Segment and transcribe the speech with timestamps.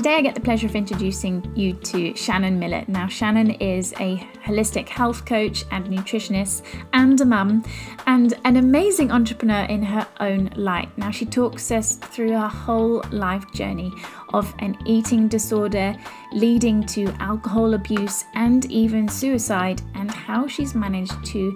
[0.00, 2.88] Today, I get the pleasure of introducing you to Shannon Millett.
[2.88, 6.62] Now, Shannon is a holistic health coach and nutritionist
[6.94, 7.62] and a mum,
[8.06, 10.88] and an amazing entrepreneur in her own light.
[10.96, 13.92] Now, she talks us through her whole life journey
[14.32, 15.94] of an eating disorder
[16.32, 21.54] leading to alcohol abuse and even suicide, and how she's managed to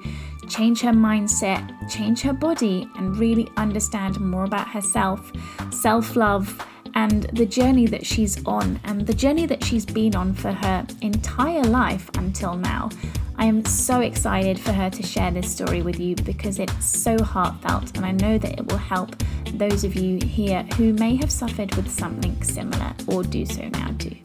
[0.51, 5.33] change her mindset, change her body, and really understand more about herself,
[5.71, 6.63] self love
[6.95, 10.87] and the journey that she's on and the journey that she's been on for her
[11.01, 12.89] entire life until now.
[13.37, 17.23] I am so excited for her to share this story with you because it's so
[17.23, 19.17] heartfelt and I know that it will help
[19.55, 23.91] those of you here who may have suffered with something similar or do so now
[23.99, 24.17] too.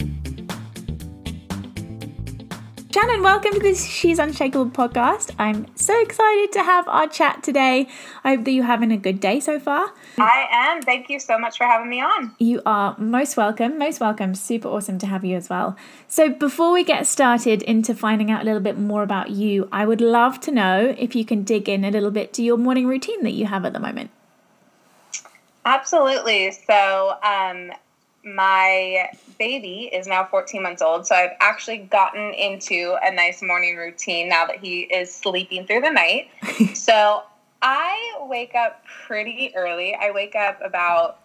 [2.91, 5.33] Shannon, welcome to this She's Unshakable podcast.
[5.37, 7.87] I'm so excited to have our chat today.
[8.23, 9.93] I hope that you're having a good day so far.
[10.21, 10.81] I am.
[10.81, 12.35] Thank you so much for having me on.
[12.39, 13.77] You are most welcome.
[13.77, 14.35] Most welcome.
[14.35, 15.75] Super awesome to have you as well.
[16.07, 19.85] So, before we get started into finding out a little bit more about you, I
[19.85, 22.87] would love to know if you can dig in a little bit to your morning
[22.87, 24.11] routine that you have at the moment.
[25.65, 26.51] Absolutely.
[26.51, 27.71] So, um,
[28.23, 33.77] my baby is now 14 months old, so I've actually gotten into a nice morning
[33.77, 36.29] routine now that he is sleeping through the night.
[36.73, 37.23] so
[37.61, 39.95] I wake up pretty early.
[39.95, 41.19] I wake up about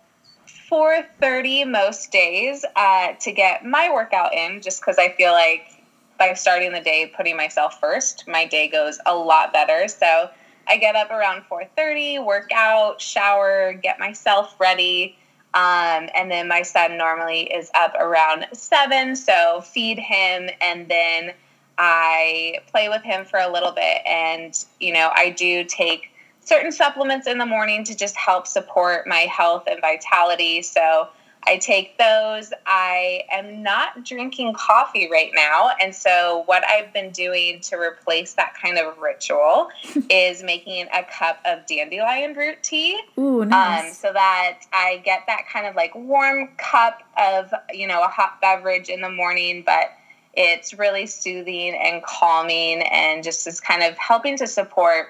[0.71, 5.83] 4:30 most days uh, to get my workout in, just because I feel like
[6.19, 9.89] by starting the day putting myself first, my day goes a lot better.
[9.89, 10.31] So
[10.67, 15.17] I get up around 4:30, work out, shower, get myself ready
[15.55, 21.33] um, and then my son normally is up around seven, so feed him and then
[21.79, 24.05] I play with him for a little bit.
[24.05, 26.11] And, you know, I do take
[26.45, 30.63] certain supplements in the morning to just help support my health and vitality.
[30.63, 31.09] So
[31.47, 32.53] I take those.
[32.67, 35.71] I am not drinking coffee right now.
[35.81, 39.69] And so, what I've been doing to replace that kind of ritual
[40.11, 42.99] is making a cup of dandelion root tea.
[43.19, 43.89] Ooh, um, nice.
[43.89, 48.09] Um, so that I get that kind of like warm cup of, you know, a
[48.09, 49.93] hot beverage in the morning, but
[50.37, 55.09] it's really soothing and calming and just is kind of helping to support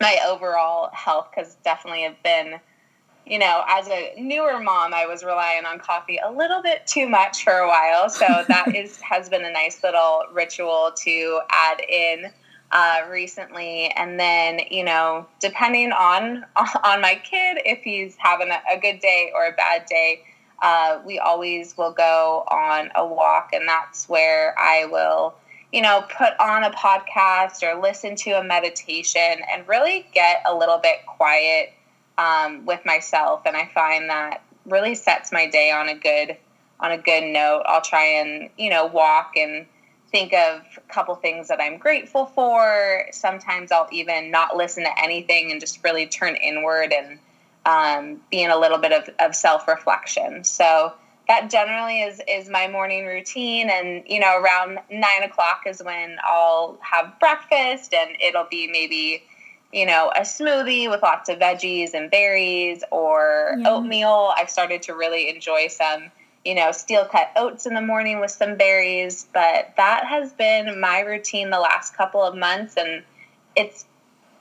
[0.00, 2.60] my overall health because definitely have been
[3.26, 7.08] you know, as a newer mom, I was relying on coffee a little bit too
[7.08, 8.08] much for a while.
[8.08, 12.32] So that is has been a nice little ritual to add in
[12.72, 13.86] uh, recently.
[13.96, 19.00] And then, you know, depending on on my kid, if he's having a, a good
[19.00, 20.24] day or a bad day,
[20.62, 25.34] uh, we always will go on a walk, and that's where I will.
[25.72, 30.54] You know, put on a podcast or listen to a meditation and really get a
[30.54, 31.72] little bit quiet
[32.18, 36.36] um, with myself, and I find that really sets my day on a good
[36.80, 37.62] on a good note.
[37.66, 39.66] I'll try and you know walk and
[40.10, 43.06] think of a couple things that I'm grateful for.
[43.12, 47.18] Sometimes I'll even not listen to anything and just really turn inward and
[47.66, 50.44] um, be in a little bit of, of self reflection.
[50.44, 50.92] So
[51.30, 56.16] that generally is is my morning routine and you know around nine o'clock is when
[56.24, 59.22] i'll have breakfast and it'll be maybe
[59.72, 63.68] you know, a smoothie with lots of veggies and berries or yeah.
[63.68, 64.32] oatmeal.
[64.36, 66.10] I've started to really enjoy some,
[66.44, 69.26] you know, steel cut oats in the morning with some berries.
[69.32, 73.04] But that has been my routine the last couple of months and
[73.54, 73.84] it's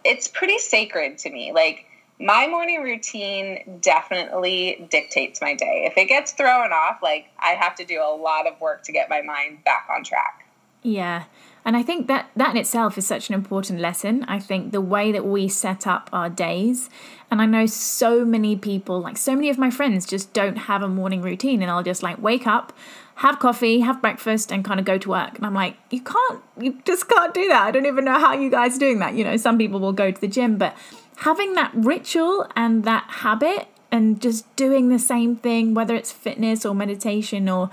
[0.04, 1.52] it's pretty sacred to me.
[1.52, 1.86] Like
[2.20, 5.88] my morning routine definitely dictates my day.
[5.90, 8.92] If it gets thrown off, like I have to do a lot of work to
[8.92, 10.46] get my mind back on track.
[10.84, 11.26] Yeah.
[11.66, 14.24] And I think that that in itself is such an important lesson.
[14.26, 16.90] I think the way that we set up our days,
[17.30, 20.82] and I know so many people, like so many of my friends, just don't have
[20.82, 22.74] a morning routine, and I'll just like wake up,
[23.16, 25.36] have coffee, have breakfast, and kind of go to work.
[25.38, 27.62] And I'm like, you can't, you just can't do that.
[27.62, 29.14] I don't even know how you guys are doing that.
[29.14, 30.76] You know, some people will go to the gym, but
[31.20, 36.66] having that ritual and that habit and just doing the same thing, whether it's fitness
[36.66, 37.70] or meditation or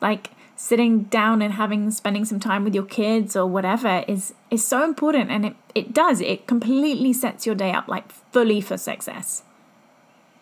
[0.00, 4.66] like sitting down and having spending some time with your kids or whatever is is
[4.66, 8.76] so important and it, it does it completely sets your day up like fully for
[8.76, 9.42] success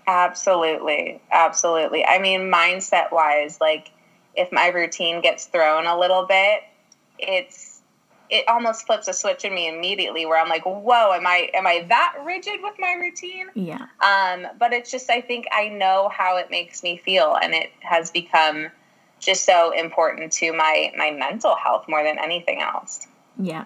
[0.08, 1.20] Absolutely.
[1.31, 2.02] Absolutely.
[2.02, 3.90] I mean, mindset wise, like
[4.34, 6.62] if my routine gets thrown a little bit,
[7.19, 7.78] it's
[8.31, 11.67] it almost flips a switch in me immediately where I'm like, whoa, am I am
[11.67, 13.49] I that rigid with my routine?
[13.55, 13.87] Yeah.
[14.01, 17.71] Um, but it's just I think I know how it makes me feel and it
[17.81, 18.69] has become
[19.19, 23.07] just so important to my my mental health more than anything else.
[23.39, 23.65] Yeah.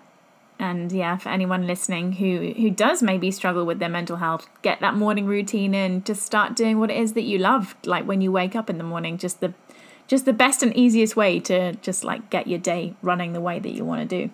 [0.59, 4.81] And yeah, for anyone listening who who does maybe struggle with their mental health, get
[4.81, 6.05] that morning routine in.
[6.05, 7.75] Just start doing what it is that you love.
[7.85, 9.55] Like when you wake up in the morning, just the
[10.07, 13.59] just the best and easiest way to just like get your day running the way
[13.59, 14.33] that you want to do.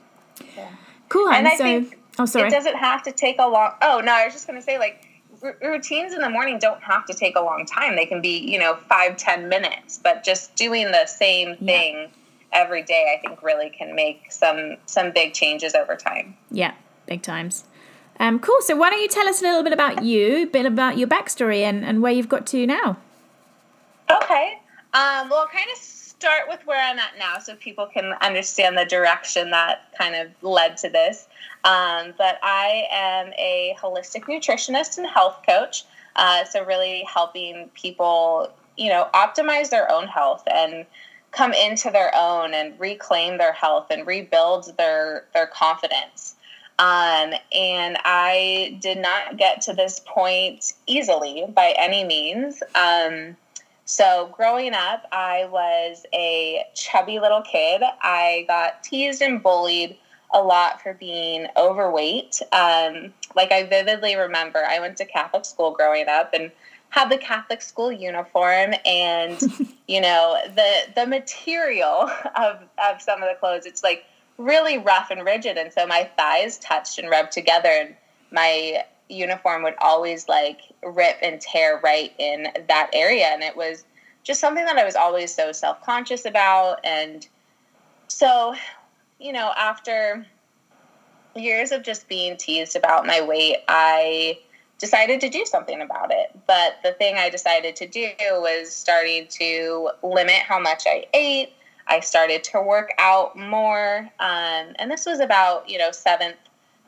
[0.57, 0.71] Yeah.
[1.09, 1.29] Cool.
[1.29, 2.49] And, and I so, think oh, sorry.
[2.49, 3.73] It doesn't have to take a long.
[3.83, 5.05] Oh no, I was just gonna say like
[5.43, 7.97] r- routines in the morning don't have to take a long time.
[7.97, 11.95] They can be you know five ten minutes, but just doing the same thing.
[11.95, 12.09] Yeah
[12.53, 16.75] every day i think really can make some some big changes over time yeah
[17.07, 17.65] big times
[18.21, 20.67] um, cool so why don't you tell us a little bit about you a bit
[20.67, 22.97] about your backstory and, and where you've got to now
[24.11, 24.55] okay
[24.95, 25.79] um, well kind of
[26.19, 30.29] start with where i'm at now so people can understand the direction that kind of
[30.43, 31.29] led to this
[31.65, 35.85] um, but i am a holistic nutritionist and health coach
[36.17, 40.87] uh, so really helping people you know optimize their own health and
[41.33, 46.35] come into their own and reclaim their health and rebuild their their confidence.
[46.79, 52.63] Um, and I did not get to this point easily by any means.
[52.75, 53.37] Um,
[53.91, 57.83] so, growing up, I was a chubby little kid.
[58.03, 59.97] I got teased and bullied
[60.31, 62.43] a lot for being overweight.
[62.53, 66.53] Um, like, I vividly remember I went to Catholic school growing up, and
[66.91, 69.41] had the Catholic school uniform and
[69.89, 74.05] you know the the material of of some of the clothes it's like
[74.39, 77.95] really rough and rigid and so my thighs touched and rubbed together and
[78.31, 83.85] my uniform would always like rip and tear right in that area and it was
[84.23, 87.27] just something that I was always so self-conscious about and
[88.09, 88.55] so
[89.19, 90.27] you know after
[91.35, 94.39] years of just being teased about my weight I
[94.79, 96.31] decided to do something about it.
[96.47, 101.53] But the thing I decided to do was starting to limit how much I ate.
[101.89, 104.09] I started to work out more.
[104.21, 106.37] Um, and this was about, you know, seventh,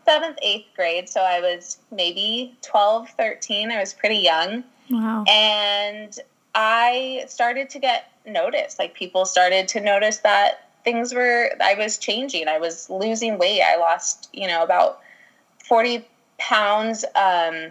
[0.04, 1.08] seventh, eighth grade.
[1.08, 3.70] So I was maybe 12, 13.
[3.70, 4.64] I was pretty young.
[4.90, 5.24] Wow.
[5.28, 6.18] And
[6.54, 8.78] I started to get noticed.
[8.78, 12.48] Like people started to notice that things were, I was changing.
[12.48, 13.62] I was losing weight.
[13.62, 15.00] I lost, you know, about
[15.68, 16.06] 40
[16.38, 17.66] pounds um,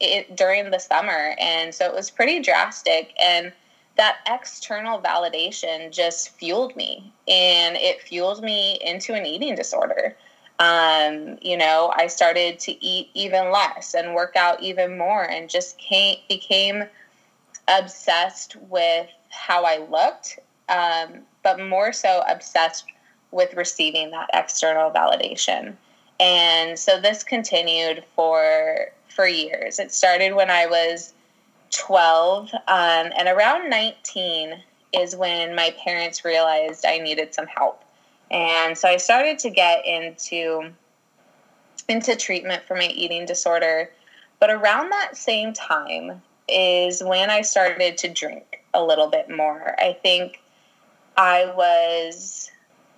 [0.00, 1.34] it, during the summer.
[1.38, 3.12] And so it was pretty drastic.
[3.20, 3.52] And
[3.96, 10.16] that external validation just fueled me and it fueled me into an eating disorder.
[10.58, 15.50] Um, you know, I started to eat even less and work out even more and
[15.50, 16.84] just came, became
[17.68, 20.38] obsessed with how I looked,
[20.68, 22.86] um, but more so obsessed
[23.32, 25.74] with receiving that external validation.
[26.18, 29.78] And so this continued for for years.
[29.78, 31.14] It started when I was
[31.72, 34.62] 12, um, and around 19
[34.92, 37.82] is when my parents realized I needed some help.
[38.30, 40.70] And so I started to get into
[41.88, 43.90] into treatment for my eating disorder.
[44.40, 49.74] But around that same time is when I started to drink a little bit more.
[49.78, 50.40] I think
[51.16, 52.50] I was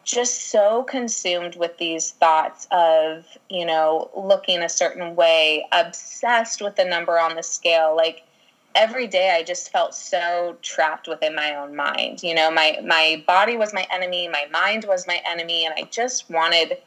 [0.04, 6.76] just so consumed with these thoughts of, you know, looking a certain way, obsessed with
[6.76, 7.94] the number on the scale.
[7.94, 8.22] Like
[8.74, 12.22] every day I just felt so trapped within my own mind.
[12.22, 15.84] You know, my my body was my enemy, my mind was my enemy, and I
[15.90, 16.78] just wanted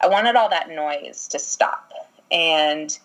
[0.00, 1.92] I wanted all that noise to stop.
[2.30, 2.96] And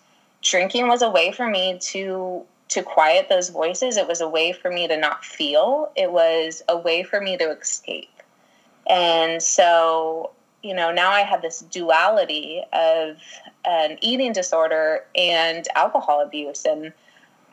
[0.42, 3.96] drinking was a way for me to to quiet those voices.
[3.96, 5.90] It was a way for me to not feel.
[5.96, 8.08] It was a way for me to escape.
[8.88, 10.30] And so,
[10.62, 13.16] you know, now I have this duality of
[13.64, 16.64] an eating disorder and alcohol abuse.
[16.64, 16.92] And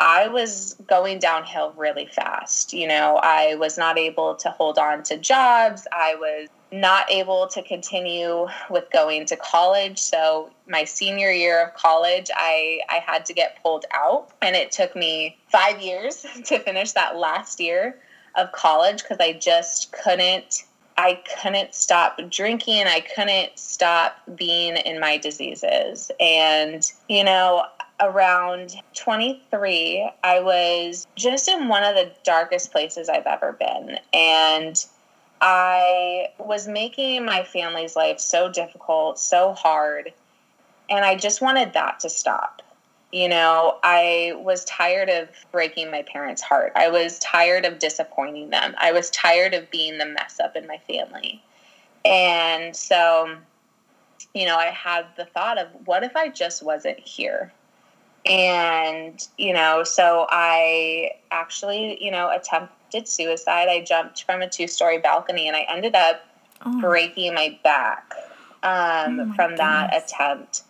[0.02, 2.74] I was going downhill really fast.
[2.74, 5.86] You know, I was not able to hold on to jobs.
[5.92, 10.00] I was not able to continue with going to college.
[10.00, 14.30] So my senior year of college, I, I had to get pulled out.
[14.42, 18.00] And it took me five years to finish that last year
[18.36, 20.64] of college because I just couldn't
[20.98, 22.84] I couldn't stop drinking.
[22.86, 26.12] I couldn't stop being in my diseases.
[26.20, 27.64] And, you know,
[28.02, 34.00] around 23, I was just in one of the darkest places I've ever been.
[34.14, 34.84] And
[35.40, 40.14] I was making my family's life so difficult, so hard.
[40.90, 42.62] And I just wanted that to stop.
[43.12, 46.72] You know, I was tired of breaking my parents' heart.
[46.76, 48.74] I was tired of disappointing them.
[48.78, 51.44] I was tired of being the mess up in my family.
[52.06, 53.36] And so,
[54.34, 57.52] you know, I had the thought of what if I just wasn't here?
[58.26, 63.68] And, you know, so I actually, you know, attempted suicide.
[63.68, 66.22] I jumped from a two story balcony and I ended up
[66.66, 66.80] oh.
[66.82, 68.14] breaking my back
[68.64, 69.60] um, oh my from goodness.
[69.60, 70.64] that attempt.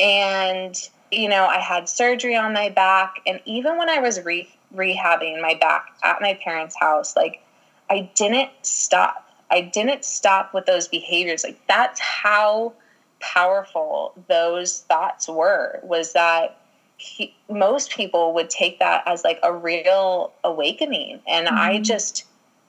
[0.00, 0.76] And,
[1.12, 3.20] you know, I had surgery on my back.
[3.26, 7.42] And even when I was re- rehabbing my back at my parents' house, like,
[7.90, 9.24] I didn't stop.
[9.50, 11.42] I didn't stop with those behaviors.
[11.44, 12.74] Like, that's how
[13.20, 16.58] powerful those thoughts were, was that
[16.98, 21.20] he, most people would take that as like a real awakening.
[21.26, 21.56] And mm-hmm.
[21.56, 22.24] I just,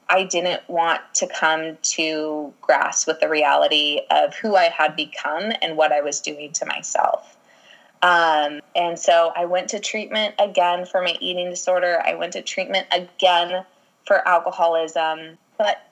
[0.07, 5.51] I didn't want to come to grasp with the reality of who I had become
[5.61, 7.35] and what I was doing to myself.
[8.01, 12.01] Um, and so I went to treatment again for my eating disorder.
[12.05, 13.65] I went to treatment again
[14.05, 15.89] for alcoholism, but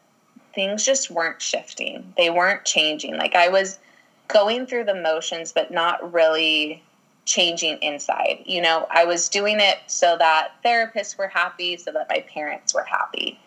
[0.53, 2.13] things just weren't shifting.
[2.17, 3.17] They weren't changing.
[3.17, 3.79] Like I was
[4.27, 6.83] going through the motions, but not really
[7.27, 8.41] changing inside.
[8.45, 12.73] You know, I was doing it so that therapists were happy, so that my parents
[12.73, 13.39] were happy.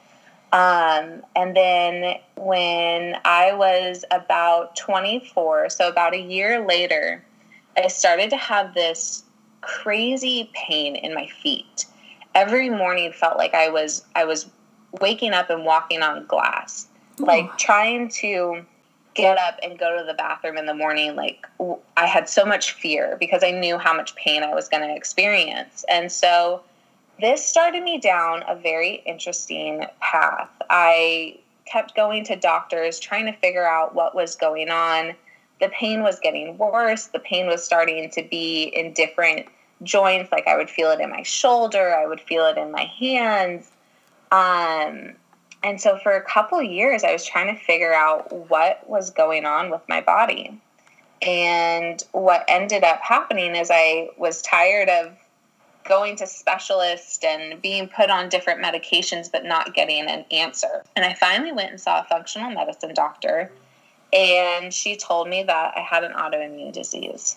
[0.52, 7.25] Um, and then when I was about 24, so about a year later,
[7.76, 9.25] I started to have this
[9.62, 11.87] crazy pain in my feet.
[12.34, 14.46] Every morning felt like I was I was
[15.00, 16.87] waking up and walking on glass,
[17.18, 18.64] like trying to
[19.14, 21.46] get up and go to the bathroom in the morning like
[21.96, 24.94] I had so much fear because I knew how much pain I was going to
[24.94, 25.84] experience.
[25.88, 26.62] And so
[27.20, 30.48] this started me down a very interesting path.
[30.70, 35.14] I kept going to doctors trying to figure out what was going on.
[35.60, 37.06] The pain was getting worse.
[37.06, 39.46] The pain was starting to be in different
[39.82, 40.32] joints.
[40.32, 43.70] Like I would feel it in my shoulder, I would feel it in my hands.
[44.32, 45.14] Um,
[45.62, 49.44] and so for a couple years, I was trying to figure out what was going
[49.44, 50.60] on with my body.
[51.20, 55.12] And what ended up happening is I was tired of
[55.84, 60.84] going to specialists and being put on different medications but not getting an answer.
[60.96, 63.50] And I finally went and saw a functional medicine doctor
[64.12, 67.36] and she told me that I had an autoimmune disease.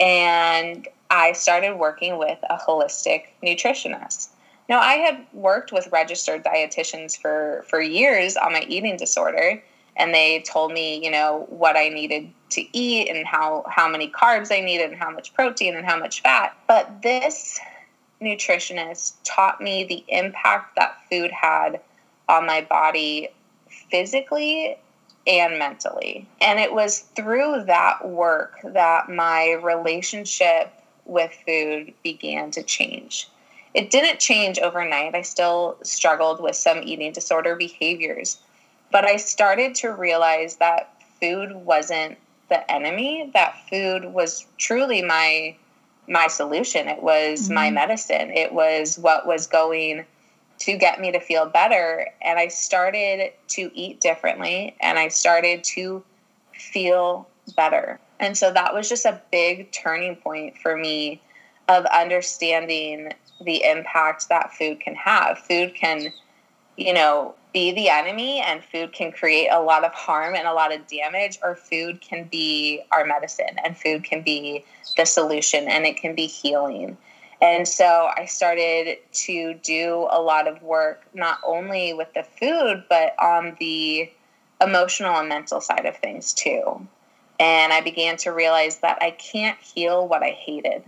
[0.00, 4.28] And I started working with a holistic nutritionist.
[4.68, 9.62] Now, I had worked with registered dietitians for, for years on my eating disorder,
[9.96, 14.10] and they told me, you know, what I needed to eat and how, how many
[14.10, 16.56] carbs I needed and how much protein and how much fat.
[16.66, 17.60] But this
[18.20, 21.80] nutritionist taught me the impact that food had
[22.28, 23.28] on my body
[23.90, 24.78] physically
[25.26, 26.26] and mentally.
[26.40, 30.72] And it was through that work that my relationship
[31.04, 33.28] with food began to change.
[33.74, 35.14] It didn't change overnight.
[35.14, 38.38] I still struggled with some eating disorder behaviors,
[38.92, 42.16] but I started to realize that food wasn't
[42.48, 45.56] the enemy, that food was truly my
[46.06, 46.86] my solution.
[46.86, 47.54] It was mm-hmm.
[47.54, 48.30] my medicine.
[48.30, 50.04] It was what was going
[50.58, 55.64] to get me to feel better and I started to eat differently and I started
[55.64, 56.02] to
[56.52, 57.98] feel better.
[58.20, 61.20] And so that was just a big turning point for me
[61.68, 65.38] of understanding the impact that food can have.
[65.38, 66.12] Food can,
[66.76, 70.52] you know, be the enemy and food can create a lot of harm and a
[70.52, 74.64] lot of damage, or food can be our medicine and food can be
[74.96, 76.96] the solution and it can be healing.
[77.40, 82.84] And so I started to do a lot of work, not only with the food,
[82.88, 84.10] but on the
[84.60, 86.86] emotional and mental side of things too.
[87.38, 90.84] And I began to realize that I can't heal what I hated.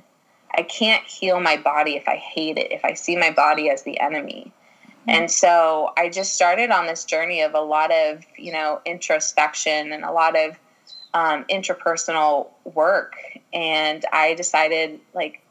[0.56, 3.82] I can't heal my body if I hate it, if I see my body as
[3.82, 4.52] the enemy.
[5.00, 5.10] Mm-hmm.
[5.10, 9.92] And so I just started on this journey of a lot of, you know, introspection
[9.92, 10.58] and a lot of
[11.14, 13.14] um, interpersonal work.
[13.52, 15.42] And I decided, like,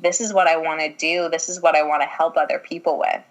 [0.00, 1.28] this is what I want to do.
[1.28, 3.22] This is what I want to help other people with.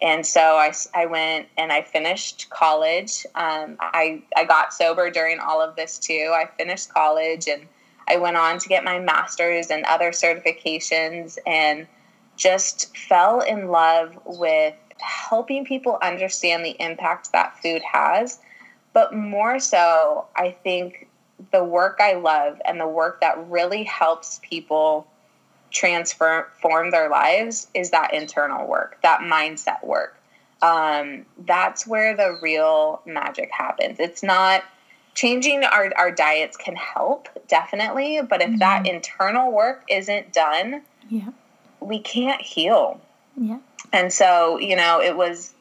[0.00, 3.26] And so I, I went and I finished college.
[3.34, 6.32] Um, I, I got sober during all of this too.
[6.32, 7.66] I finished college and
[8.08, 11.86] I went on to get my master's and other certifications and
[12.36, 18.38] just fell in love with helping people understand the impact that food has.
[18.92, 21.08] But more so, I think
[21.52, 25.06] the work I love and the work that really helps people
[25.70, 30.16] transform their lives is that internal work, that mindset work.
[30.62, 34.00] Um, that's where the real magic happens.
[34.00, 34.64] It's not
[35.18, 38.58] changing our, our diets can help definitely but if mm-hmm.
[38.58, 41.30] that internal work isn't done yeah.
[41.80, 43.00] we can't heal.
[43.36, 43.58] Yeah.
[43.92, 45.54] And so you know it was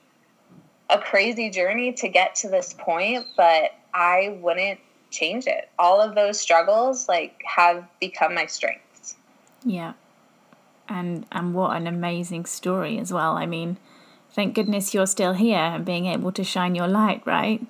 [0.91, 5.69] a crazy journey to get to this point but i wouldn't change it.
[5.79, 9.15] All of those struggles like have become my strengths.
[9.65, 9.93] Yeah.
[10.87, 13.33] And and what an amazing story as well.
[13.33, 13.77] I mean
[14.33, 17.65] thank goodness you're still here and being able to shine your light right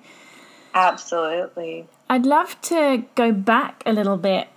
[0.74, 1.86] Absolutely.
[2.08, 4.48] I'd love to go back a little bit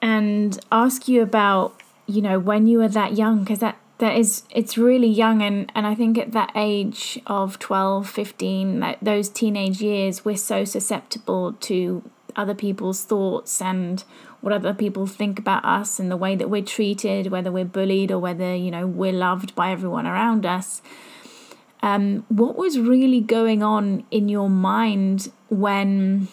[0.00, 4.44] and ask you about, you know, when you were that young, because that, that is,
[4.50, 5.42] it's really young.
[5.42, 10.36] And, and I think at that age of 12, 15, that, those teenage years, we're
[10.36, 14.04] so susceptible to other people's thoughts and
[14.40, 18.12] what other people think about us and the way that we're treated, whether we're bullied
[18.12, 20.80] or whether, you know, we're loved by everyone around us.
[21.82, 26.28] Um, what was really going on in your mind when,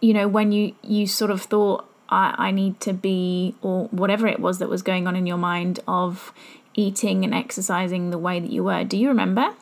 [0.00, 4.26] you know, when you, you sort of thought, I, I need to be, or whatever
[4.26, 6.32] it was that was going on in your mind of
[6.74, 8.84] eating and exercising the way that you were?
[8.84, 9.54] Do you remember?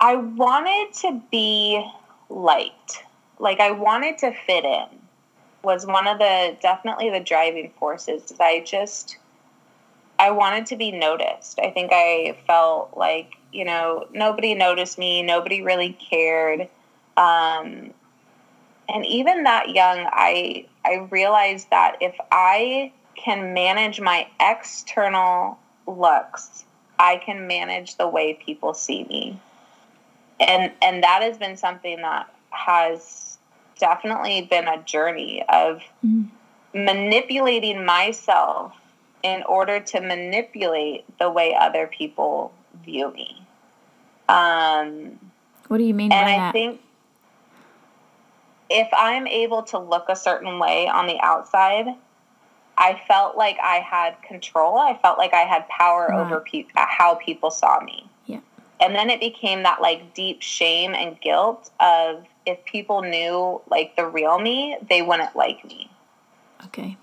[0.00, 1.84] I wanted to be
[2.28, 3.04] liked.
[3.38, 4.86] Like I wanted to fit in
[5.62, 8.32] was one of the definitely the driving forces.
[8.38, 9.16] I just
[10.18, 11.58] I wanted to be noticed.
[11.58, 16.62] I think I felt like, you know, nobody noticed me, nobody really cared.
[17.16, 17.94] Um,
[18.88, 26.64] and even that young, I I realized that if I can manage my external looks,
[26.98, 29.40] I can manage the way people see me.
[30.40, 33.38] And and that has been something that has
[33.78, 36.28] definitely been a journey of mm.
[36.74, 38.72] manipulating myself
[39.22, 42.52] in order to manipulate the way other people
[42.84, 43.43] view me.
[44.28, 45.18] Um,
[45.68, 46.52] what do you mean and I that?
[46.52, 46.80] think
[48.70, 51.86] if I'm able to look a certain way on the outside,
[52.76, 54.78] I felt like I had control.
[54.78, 56.20] I felt like I had power right.
[56.20, 58.08] over pe- how people saw me.
[58.26, 58.40] Yeah.
[58.80, 63.96] And then it became that like deep shame and guilt of if people knew like
[63.96, 65.90] the real me, they wouldn't like me.
[66.66, 66.96] Okay.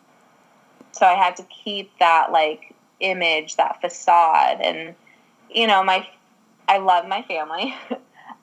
[0.92, 4.94] So I had to keep that like image, that facade, and
[5.50, 6.08] you know, my
[6.72, 7.76] I love my family,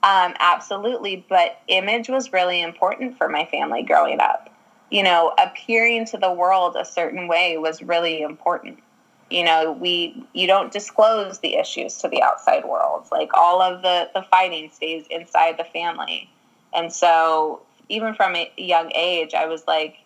[0.02, 4.54] um, absolutely, but image was really important for my family growing up.
[4.90, 8.80] You know, appearing to the world a certain way was really important.
[9.30, 13.06] You know, we you don't disclose the issues to the outside world.
[13.10, 16.28] Like all of the the fighting stays inside the family,
[16.74, 19.96] and so even from a young age, I was like,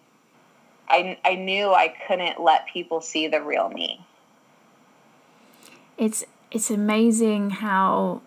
[0.89, 4.07] I, I knew I couldn't let people see the real me.
[5.99, 8.21] It's it's amazing how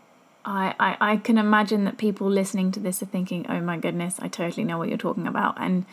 [0.43, 4.19] I, I, I can imagine that people listening to this are thinking, oh my goodness,
[4.19, 5.55] I totally know what you're talking about.
[5.59, 5.85] And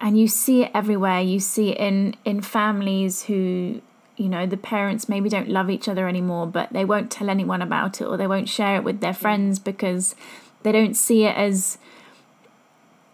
[0.00, 1.20] and you see it everywhere.
[1.20, 3.82] You see it in, in families who,
[4.16, 7.60] you know, the parents maybe don't love each other anymore, but they won't tell anyone
[7.60, 10.14] about it or they won't share it with their friends because
[10.62, 11.76] they don't see it as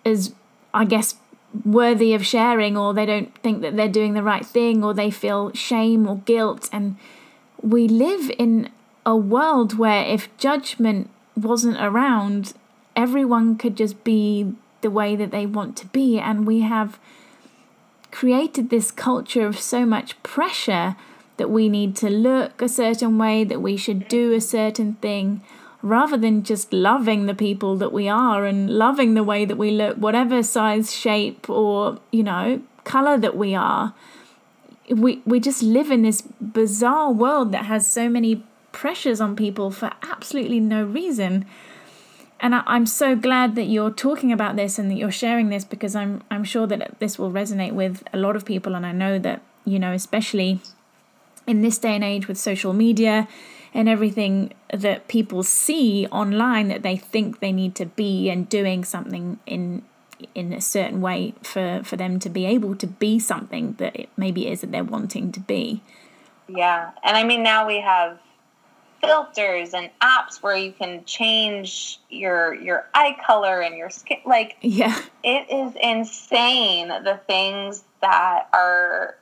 [0.05, 0.33] as
[0.73, 1.17] I guess
[1.65, 5.11] worthy of sharing or they don't think that they're doing the right thing or they
[5.11, 6.97] feel shame or guilt and
[7.63, 8.71] we live in
[9.05, 12.55] a world where if judgment wasn't around
[12.97, 16.19] everyone could just be the way that they want to be.
[16.19, 16.99] And we have
[18.11, 20.97] created this culture of so much pressure
[21.37, 25.43] that we need to look a certain way that we should do a certain thing
[25.83, 29.71] rather than just loving the people that we are and loving the way that we
[29.71, 33.93] look, whatever size, shape, or, you know, color that we are,
[34.91, 39.71] we, we just live in this bizarre world that has so many pressures on people
[39.71, 41.47] for absolutely no reason.
[42.39, 45.65] And I, I'm so glad that you're talking about this and that you're sharing this
[45.65, 48.93] because I'm I'm sure that this will resonate with a lot of people and I
[48.93, 50.61] know that, you know, especially
[51.47, 53.29] in this day and age with social media
[53.73, 58.85] and everything that people see online that they think they need to be and doing
[58.85, 59.83] something in
[60.35, 64.09] in a certain way for for them to be able to be something that it
[64.17, 65.83] maybe is that they're wanting to be
[66.49, 68.19] yeah and i mean now we have
[69.01, 74.57] filters and apps where you can change your your eye color and your skin like
[74.63, 79.17] yeah it is insane the things that are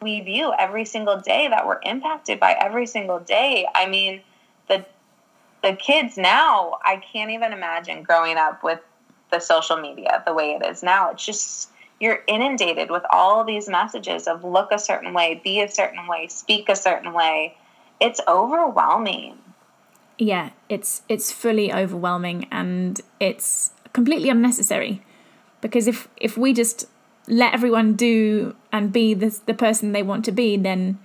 [0.00, 3.66] we view every single day that we're impacted by every single day.
[3.74, 4.20] I mean,
[4.68, 4.84] the
[5.62, 8.80] the kids now, I can't even imagine growing up with
[9.30, 11.10] the social media the way it is now.
[11.10, 15.68] It's just you're inundated with all these messages of look a certain way, be a
[15.68, 17.56] certain way, speak a certain way.
[18.00, 19.38] It's overwhelming.
[20.18, 25.02] Yeah, it's it's fully overwhelming and it's completely unnecessary
[25.60, 26.86] because if if we just
[27.26, 30.98] let everyone do and be the the person they want to be, then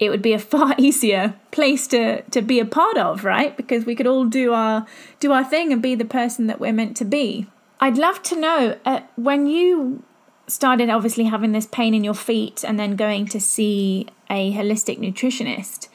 [0.00, 3.56] it would be a far easier place to to be a part of, right?
[3.56, 4.86] Because we could all do our
[5.20, 7.46] do our thing and be the person that we're meant to be.
[7.78, 10.02] I'd love to know uh, when you
[10.48, 14.98] started obviously having this pain in your feet and then going to see a holistic
[14.98, 15.88] nutritionist.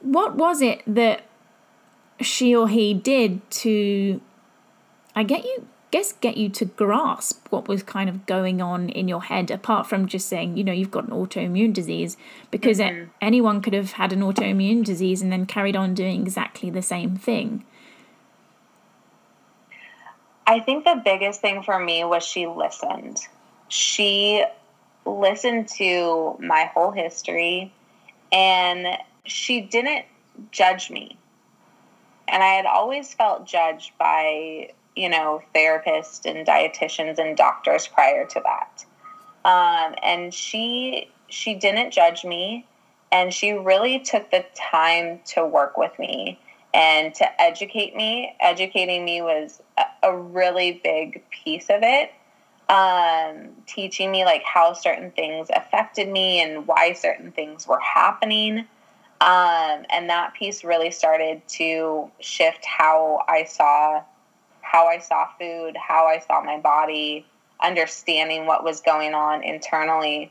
[0.00, 1.22] What was it that
[2.20, 4.20] she or he did to
[5.14, 9.08] I get you guess get you to grasp what was kind of going on in
[9.08, 12.16] your head apart from just saying you know you've got an autoimmune disease
[12.50, 13.10] because mm-hmm.
[13.20, 17.16] anyone could have had an autoimmune disease and then carried on doing exactly the same
[17.16, 17.64] thing.
[20.46, 23.20] I think the biggest thing for me was she listened.
[23.68, 24.44] She
[25.06, 27.72] listened to my whole history
[28.32, 30.06] and she didn't
[30.50, 31.16] judge me.
[32.26, 38.26] And i had always felt judged by you know, therapists and dietitians and doctors prior
[38.26, 38.84] to that.
[39.44, 42.66] Um, and she she didn't judge me
[43.12, 46.38] and she really took the time to work with me
[46.72, 48.34] and to educate me.
[48.40, 49.60] Educating me was
[50.02, 52.12] a, really big piece of it.
[52.68, 58.60] Um, teaching me like how certain things affected me and why certain things were happening.
[59.20, 64.02] Um, and that piece really started to shift how I saw
[64.70, 67.26] how I saw food, how I saw my body,
[67.60, 70.30] understanding what was going on internally.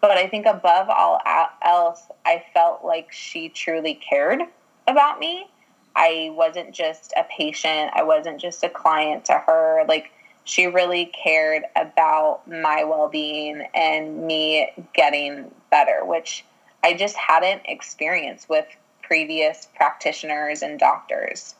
[0.00, 1.20] But I think above all
[1.62, 4.42] else, I felt like she truly cared
[4.88, 5.46] about me.
[5.94, 9.84] I wasn't just a patient, I wasn't just a client to her.
[9.86, 10.10] Like,
[10.42, 16.44] she really cared about my well being and me getting better, which
[16.82, 18.66] I just hadn't experienced with
[19.00, 21.54] previous practitioners and doctors.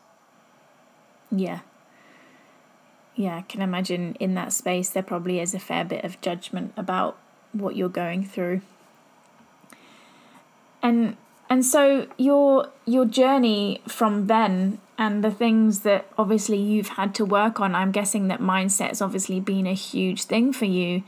[1.31, 1.61] Yeah,
[3.15, 6.73] yeah, I can imagine in that space there probably is a fair bit of judgment
[6.75, 7.17] about
[7.53, 8.61] what you're going through.
[10.83, 11.15] And
[11.49, 17.25] and so your your journey from then and the things that obviously you've had to
[17.25, 21.03] work on, I'm guessing that mindset's obviously been a huge thing for you.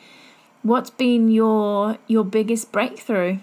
[0.64, 3.40] What's been your your biggest breakthrough?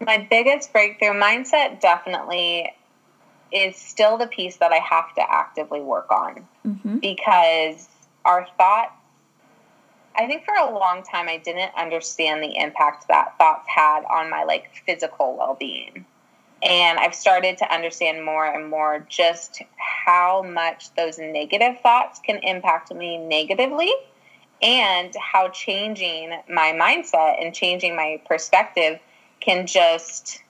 [0.00, 2.72] My biggest breakthrough mindset definitely
[3.52, 6.98] is still the piece that I have to actively work on mm-hmm.
[6.98, 7.88] because
[8.24, 8.92] our thoughts,
[10.16, 14.30] I think for a long time I didn't understand the impact that thoughts had on
[14.30, 16.04] my like physical well being.
[16.62, 22.36] And I've started to understand more and more just how much those negative thoughts can
[22.42, 23.90] impact me negatively
[24.60, 29.00] and how changing my mindset and changing my perspective
[29.40, 30.42] can just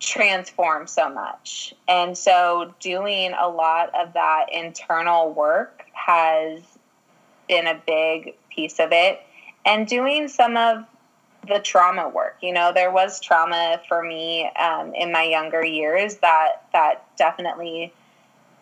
[0.00, 1.74] transform so much.
[1.86, 6.60] And so doing a lot of that internal work has
[7.48, 9.20] been a big piece of it.
[9.64, 10.84] And doing some of
[11.46, 12.36] the trauma work.
[12.42, 17.92] You know, there was trauma for me um, in my younger years that that definitely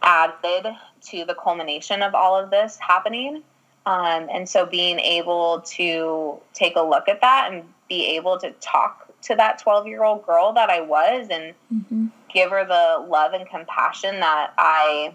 [0.02, 0.66] added
[1.02, 3.42] to the culmination of all of this happening.
[3.86, 8.50] Um, and so being able to take a look at that and be able to
[8.60, 12.06] talk to that 12 year old girl that I was and mm-hmm.
[12.32, 15.14] give her the love and compassion that I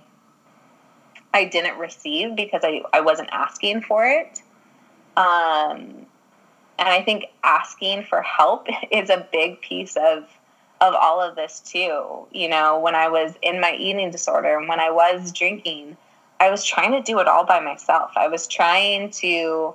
[1.34, 4.42] I didn't receive because I, I wasn't asking for it.
[5.18, 6.06] Um,
[6.78, 10.26] and I think asking for help is a big piece of
[10.82, 12.28] of all of this too.
[12.32, 15.98] You know, when I was in my eating disorder and when I was drinking,
[16.40, 18.12] I was trying to do it all by myself.
[18.18, 19.74] I was trying to,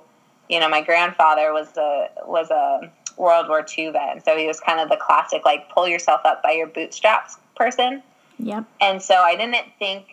[0.49, 4.25] you know, my grandfather was a was a World War II vet.
[4.25, 8.01] So he was kind of the classic, like, pull yourself up by your bootstraps person.
[8.39, 8.65] Yep.
[8.81, 10.05] And so I didn't think,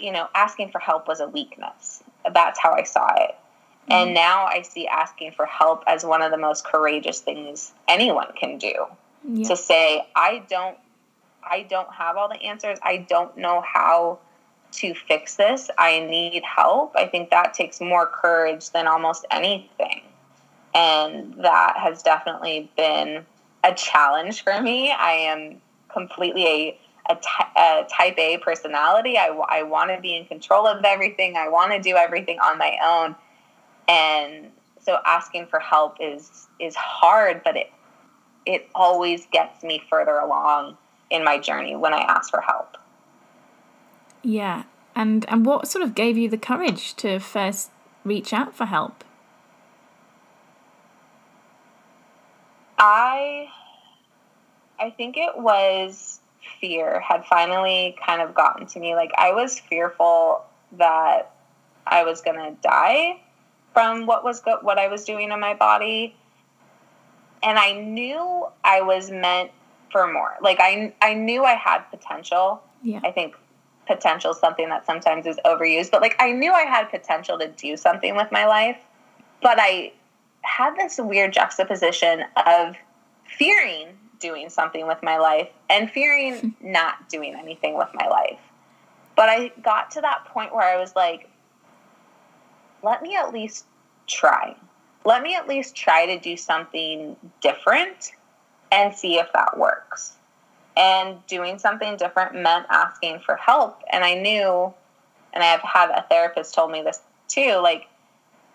[0.00, 2.02] you know, asking for help was a weakness.
[2.32, 3.30] That's how I saw it.
[3.30, 3.92] Mm-hmm.
[3.92, 8.28] And now I see asking for help as one of the most courageous things anyone
[8.34, 8.86] can do.
[9.26, 9.48] Yep.
[9.48, 10.76] To say, I don't
[11.46, 12.78] I don't have all the answers.
[12.82, 14.18] I don't know how
[14.72, 15.70] to fix this.
[15.78, 16.94] I need help.
[16.96, 20.02] I think that takes more courage than almost anything.
[20.74, 23.24] And that has definitely been
[23.62, 24.90] a challenge for me.
[24.90, 25.60] I am
[25.92, 27.16] completely a,
[27.56, 29.16] a, type A personality.
[29.16, 32.58] I, I want to be in control of everything, I want to do everything on
[32.58, 33.14] my own.
[33.88, 37.70] And so asking for help is is hard, but it
[38.46, 40.76] it always gets me further along
[41.10, 42.76] in my journey when I ask for help.
[44.22, 44.64] Yeah.
[44.94, 47.70] And and what sort of gave you the courage to first
[48.04, 49.04] reach out for help?
[52.78, 53.48] I
[54.80, 56.20] I think it was
[56.60, 58.94] fear had finally kind of gotten to me.
[58.94, 61.30] Like I was fearful that
[61.86, 63.20] I was going to die
[63.72, 66.16] from what was go- what I was doing in my body.
[67.42, 69.50] And I knew I was meant
[69.90, 70.34] for more.
[70.40, 72.62] Like I I knew I had potential.
[72.82, 73.00] Yeah.
[73.04, 73.36] I think
[73.86, 77.48] potential is something that sometimes is overused, but like I knew I had potential to
[77.48, 78.78] do something with my life,
[79.42, 79.92] but I
[80.44, 82.76] had this weird juxtaposition of
[83.26, 83.88] fearing
[84.20, 88.38] doing something with my life and fearing not doing anything with my life.
[89.16, 91.28] But I got to that point where I was like,
[92.82, 93.64] let me at least
[94.06, 94.56] try.
[95.04, 98.12] Let me at least try to do something different
[98.72, 100.12] and see if that works.
[100.76, 103.82] And doing something different meant asking for help.
[103.92, 104.74] And I knew,
[105.32, 107.86] and I've had a therapist told me this too, like,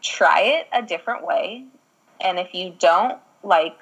[0.01, 1.65] try it a different way.
[2.21, 3.77] And if you don't like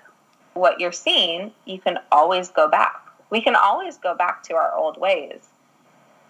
[0.53, 2.95] what you're seeing, you can always go back.
[3.29, 5.47] We can always go back to our old ways.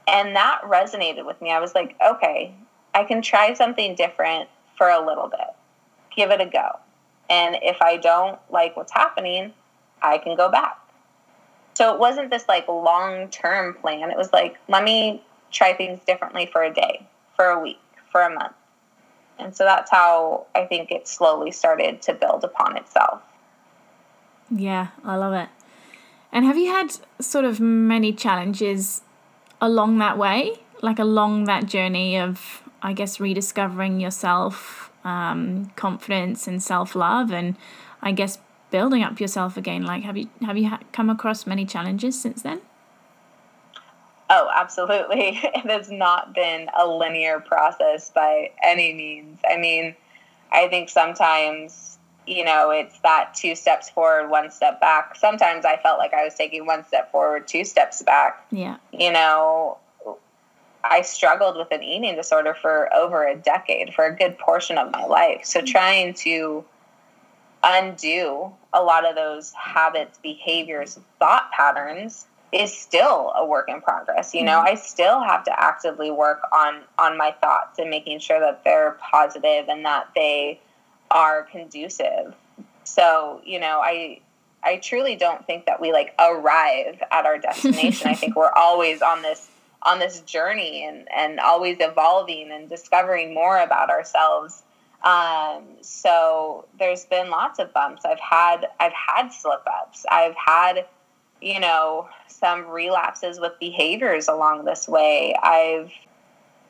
[0.08, 1.52] And that resonated with me.
[1.52, 2.54] I was like, okay,
[2.94, 5.48] I can try something different for a little bit.
[6.16, 6.80] Give it a go.
[7.30, 9.54] And if I don't like what's happening,
[10.02, 10.78] I can go back.
[11.74, 14.10] So it wasn't this like long term plan.
[14.10, 17.80] It was like, let me try things differently for a day, for a week,
[18.12, 18.54] for a month.
[19.40, 23.22] And so that's how I think it slowly started to build upon itself.
[24.50, 25.50] Yeah, I love it.
[26.32, 29.02] And have you had sort of many challenges
[29.62, 30.60] along that way?
[30.82, 37.56] Like along that journey of, I guess, rediscovering yourself, um, confidence and self love, and
[38.02, 38.38] I guess
[38.70, 39.84] building up yourself again.
[39.84, 42.62] Like, have you have you come across many challenges since then?
[44.30, 45.40] Oh, absolutely.
[45.44, 49.40] It has not been a linear process by any means.
[49.50, 49.96] I mean,
[50.52, 55.16] I think sometimes, you know, it's that two steps forward, one step back.
[55.16, 58.46] Sometimes I felt like I was taking one step forward, two steps back.
[58.52, 58.78] Yeah.
[58.92, 59.78] You know,
[60.84, 64.92] I struggled with an eating disorder for over a decade, for a good portion of
[64.92, 65.42] my life.
[65.46, 65.72] So mm-hmm.
[65.72, 66.64] trying to
[67.64, 74.34] undo a lot of those habits, behaviors, thought patterns is still a work in progress.
[74.34, 74.74] You know, mm-hmm.
[74.74, 78.98] I still have to actively work on on my thoughts and making sure that they're
[79.12, 80.60] positive and that they
[81.12, 82.36] are conducive.
[82.84, 84.22] So, you know, I
[84.64, 88.10] I truly don't think that we like arrive at our destination.
[88.10, 89.50] I think we're always on this
[89.84, 94.64] on this journey and and always evolving and discovering more about ourselves.
[95.04, 98.04] Um, so there's been lots of bumps.
[98.06, 100.06] I've had I've had slip ups.
[100.10, 100.86] I've had
[101.42, 105.36] you know some relapses with behaviors along this way.
[105.42, 105.92] I've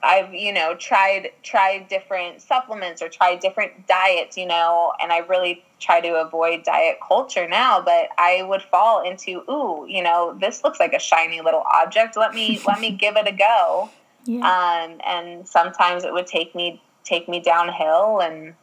[0.04, 5.20] I've you know tried tried different supplements or tried different diets, you know, and I
[5.20, 7.82] really try to avoid diet culture now.
[7.82, 12.16] But I would fall into ooh, you know, this looks like a shiny little object.
[12.16, 13.90] Let me let me give it a go.
[14.26, 14.42] Yeah.
[14.42, 18.54] Um, and sometimes it would take me take me downhill, and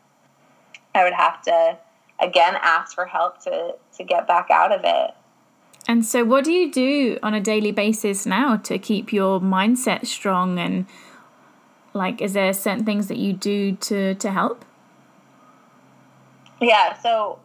[0.94, 1.78] I would have to
[2.20, 5.14] again ask for help to to get back out of it.
[5.86, 10.06] And so, what do you do on a daily basis now to keep your mindset
[10.06, 10.58] strong?
[10.58, 10.86] And
[11.92, 14.64] like, is there certain things that you do to to help?
[16.60, 16.98] Yeah.
[17.00, 17.38] So,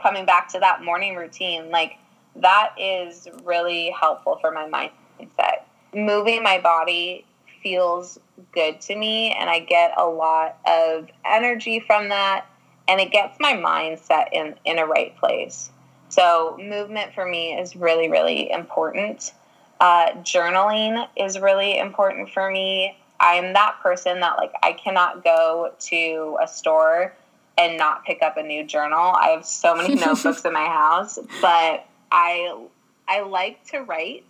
[0.00, 1.94] coming back to that morning routine, like
[2.36, 5.62] that is really helpful for my mindset.
[5.94, 7.24] Moving my body
[7.62, 8.18] feels
[8.52, 12.46] good to me, and I get a lot of energy from that,
[12.86, 15.70] and it gets my mindset in in a right place.
[16.08, 19.32] So, movement for me is really, really important.
[19.80, 22.96] Uh, journaling is really important for me.
[23.20, 27.14] I'm that person that, like, I cannot go to a store
[27.58, 29.12] and not pick up a new journal.
[29.14, 32.66] I have so many notebooks in my house, but I
[33.06, 34.24] I like to write.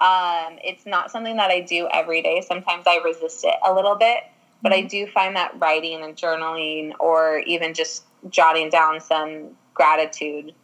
[0.00, 2.40] Um, it's not something that I do every day.
[2.40, 4.24] Sometimes I resist it a little bit,
[4.62, 4.88] but I mm-hmm.
[4.88, 10.54] do find that writing and journaling, or even just jotting down some gratitude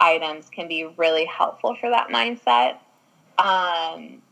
[0.00, 2.78] items can be really helpful for that mindset.
[3.38, 4.22] Um,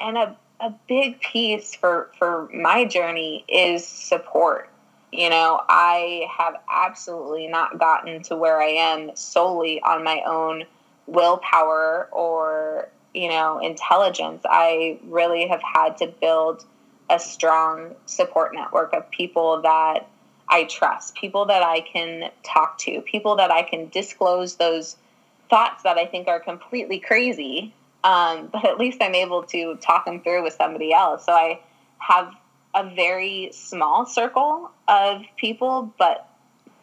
[0.00, 4.70] and a, a big piece for, for my journey is support.
[5.12, 10.64] You know, I have absolutely not gotten to where I am solely on my own
[11.06, 14.42] willpower or, you know, intelligence.
[14.44, 16.64] I really have had to build
[17.10, 20.08] a strong support network of people that
[20.50, 24.96] I trust, people that I can talk to, people that I can disclose those
[25.50, 27.74] thoughts that I think are completely crazy.
[28.04, 31.26] Um, but at least I'm able to talk them through with somebody else.
[31.26, 31.60] So I
[31.98, 32.32] have
[32.74, 36.28] a very small circle of people, but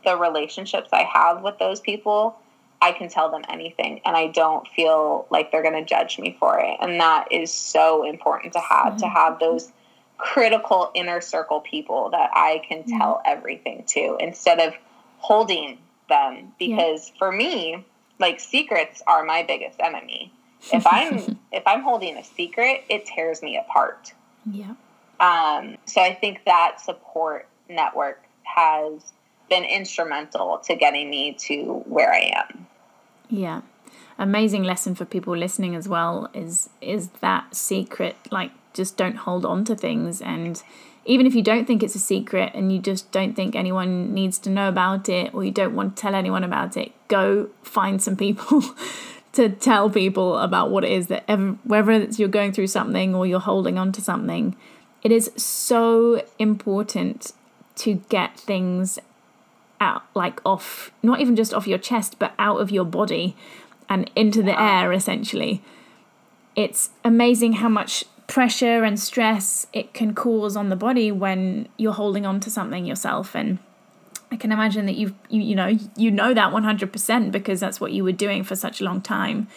[0.04, 2.38] the relationships I have with those people,
[2.82, 6.36] I can tell them anything and I don't feel like they're going to judge me
[6.40, 6.78] for it.
[6.82, 8.98] And that is so important to have, mm-hmm.
[8.98, 9.72] to have those
[10.18, 12.98] critical inner circle people that I can mm-hmm.
[12.98, 14.74] tell everything to instead of
[15.18, 15.78] holding
[16.10, 16.54] them.
[16.60, 17.20] Because yeah.
[17.20, 17.86] for me,
[18.20, 20.32] like secrets are my biggest enemy.
[20.72, 24.14] If I'm if I'm holding a secret, it tears me apart.
[24.50, 24.76] Yeah.
[25.20, 29.02] Um, so I think that support network has
[29.50, 32.68] been instrumental to getting me to where I am.
[33.30, 33.62] Yeah.
[34.18, 39.46] Amazing lesson for people listening as well is is that secret like just don't hold
[39.46, 40.62] on to things and
[41.06, 44.40] even if you don't think it's a secret and you just don't think anyone needs
[44.40, 48.02] to know about it or you don't want to tell anyone about it, go find
[48.02, 48.64] some people
[49.34, 53.28] to tell people about what it is that ever, whether you're going through something or
[53.28, 54.56] you're holding on to something.
[55.04, 57.34] It is so important
[57.76, 58.98] to get things
[59.80, 63.36] out, like off, not even just off your chest, but out of your body
[63.88, 65.62] and into the air, essentially.
[66.56, 68.06] It's amazing how much
[68.36, 72.86] pressure and stress it can cause on the body when you're holding on to something
[72.86, 73.34] yourself.
[73.34, 73.60] And
[74.30, 77.94] I can imagine that you've you, you know you know that 100% because that's what
[77.94, 79.48] you were doing for such a long time.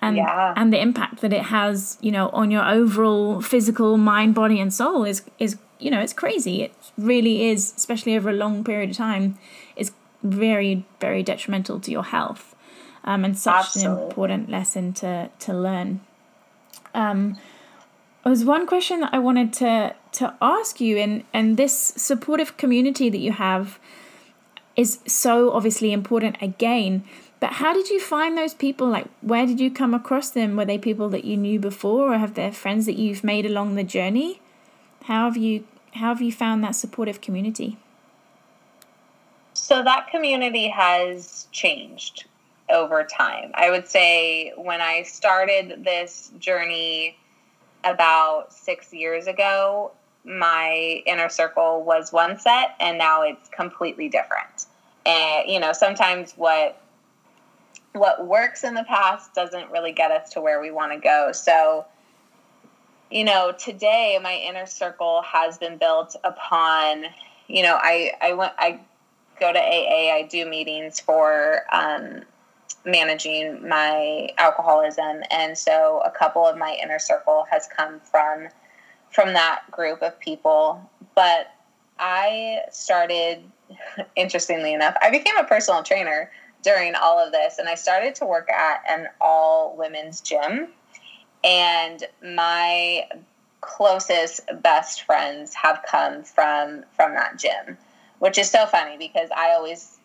[0.00, 0.54] And yeah.
[0.56, 4.72] and the impact that it has you know on your overall physical mind body and
[4.72, 6.62] soul is is you know it's crazy.
[6.62, 9.36] It really is especially over a long period of time
[9.76, 12.54] is very very detrimental to your health.
[13.04, 13.92] Um, and such Absolutely.
[13.92, 16.00] an important lesson to to learn.
[16.94, 17.36] Um,
[18.28, 23.08] was one question that I wanted to to ask you, and and this supportive community
[23.10, 23.78] that you have
[24.74, 27.04] is so obviously important again.
[27.38, 28.88] But how did you find those people?
[28.88, 30.56] Like, where did you come across them?
[30.56, 33.74] Were they people that you knew before, or have they friends that you've made along
[33.74, 34.40] the journey?
[35.04, 37.78] How have you how have you found that supportive community?
[39.54, 42.26] So that community has changed
[42.68, 43.50] over time.
[43.54, 47.16] I would say when I started this journey
[47.86, 49.92] about six years ago,
[50.24, 54.66] my inner circle was one set and now it's completely different.
[55.04, 56.80] And you know, sometimes what
[57.92, 61.32] what works in the past doesn't really get us to where we want to go.
[61.32, 61.86] So,
[63.10, 67.04] you know, today my inner circle has been built upon,
[67.48, 68.80] you know, I I went I
[69.38, 72.22] go to AA, I do meetings for um,
[72.86, 75.22] managing my alcoholism.
[75.30, 78.48] And so a couple of my inner circle has come from
[79.10, 80.80] from that group of people.
[81.14, 81.52] But
[81.98, 83.42] i started
[84.16, 86.30] interestingly enough i became a personal trainer
[86.62, 87.58] during all of this.
[87.58, 90.68] And i started to work at an all women's gym.
[91.44, 93.08] And my
[93.60, 97.76] closest best friends have come from from that gym
[98.18, 99.95] which is so funny because i always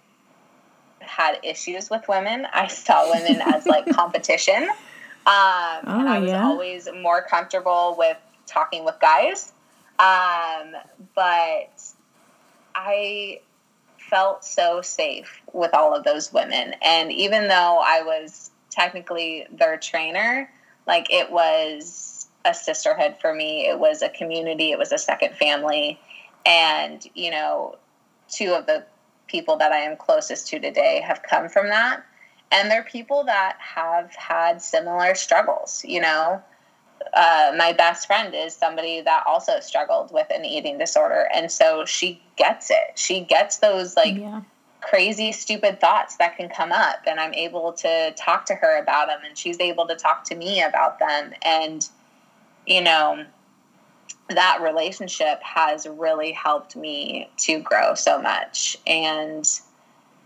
[1.02, 2.48] had issues with women.
[2.54, 4.64] I saw women as like competition.
[4.64, 6.46] Um, oh, and I was yeah?
[6.46, 9.54] always more comfortable with talking with guys.
[10.00, 10.76] Um,
[11.16, 11.84] but
[12.74, 13.40] I
[13.98, 16.76] felt so safe with all of those women.
[16.82, 20.50] And even though I was technically their trainer,
[20.88, 25.36] like it was a sisterhood for me, it was a community, it was a second
[25.36, 26.00] family.
[26.46, 27.76] And, you know,
[28.28, 28.84] two of the
[29.32, 32.06] people that I am closest to today have come from that.
[32.52, 36.44] And they're people that have had similar struggles, you know.
[37.14, 41.28] Uh, my best friend is somebody that also struggled with an eating disorder.
[41.34, 42.96] And so she gets it.
[42.96, 44.42] She gets those like yeah.
[44.82, 47.00] crazy, stupid thoughts that can come up.
[47.08, 49.20] And I'm able to talk to her about them.
[49.26, 51.34] And she's able to talk to me about them.
[51.42, 51.88] And,
[52.68, 53.26] you know,
[54.36, 58.78] that relationship has really helped me to grow so much.
[58.86, 59.48] And,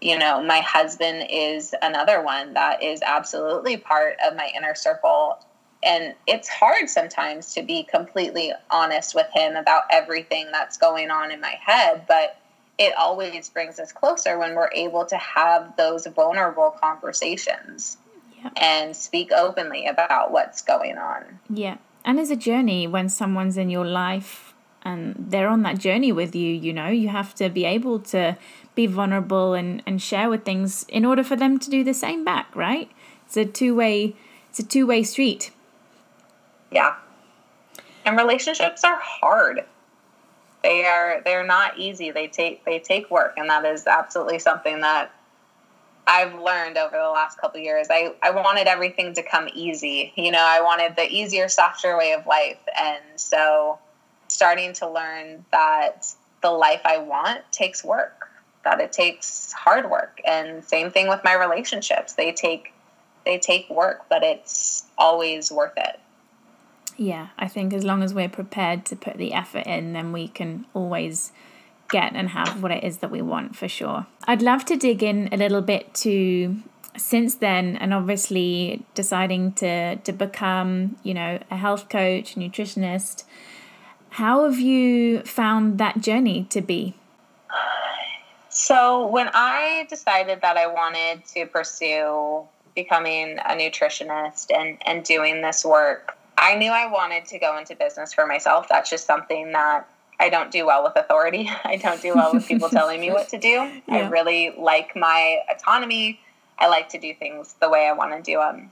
[0.01, 5.39] you know, my husband is another one that is absolutely part of my inner circle.
[5.83, 11.31] And it's hard sometimes to be completely honest with him about everything that's going on
[11.31, 12.39] in my head, but
[12.77, 17.97] it always brings us closer when we're able to have those vulnerable conversations
[18.37, 18.49] yeah.
[18.57, 21.39] and speak openly about what's going on.
[21.49, 24.53] Yeah and it's a journey when someone's in your life
[24.83, 28.37] and they're on that journey with you you know you have to be able to
[28.75, 32.23] be vulnerable and, and share with things in order for them to do the same
[32.23, 32.89] back right?
[33.25, 34.15] It's a two-way
[34.49, 35.51] it's a two-way street.
[36.71, 36.95] Yeah.
[38.05, 39.65] And relationships are hard.
[40.63, 42.11] They are they're not easy.
[42.11, 45.11] They take they take work and that is absolutely something that
[46.07, 47.87] I've learned over the last couple years.
[47.89, 50.13] I, I wanted everything to come easy.
[50.15, 52.59] You know, I wanted the easier, softer way of life.
[52.79, 53.79] And so
[54.27, 56.07] starting to learn that
[56.41, 58.29] the life I want takes work
[58.65, 62.73] that it takes hard work and same thing with my relationships they take
[63.25, 65.99] they take work but it's always worth it
[66.97, 70.27] yeah i think as long as we're prepared to put the effort in then we
[70.27, 71.31] can always
[71.89, 74.07] get and have what it is that we want for sure.
[74.27, 76.55] I'd love to dig in a little bit to
[76.97, 83.23] since then and obviously deciding to to become you know a health coach nutritionist.
[84.11, 86.95] How have you found that journey to be?
[88.49, 95.41] So when i decided that i wanted to pursue becoming a nutritionist and and doing
[95.41, 98.67] this work i knew i wanted to go into business for myself.
[98.69, 99.89] That's just something that
[100.19, 101.49] I don't do well with authority.
[101.63, 103.49] I don't do well with people telling me what to do.
[103.87, 103.97] Yeah.
[103.97, 106.19] I really like my autonomy.
[106.57, 108.71] I like to do things the way I want to do them.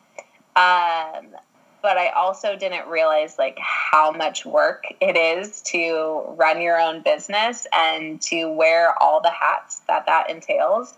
[0.56, 1.36] Um,
[1.82, 7.02] but I also didn't realize like how much work it is to run your own
[7.02, 10.94] business and to wear all the hats that that entails.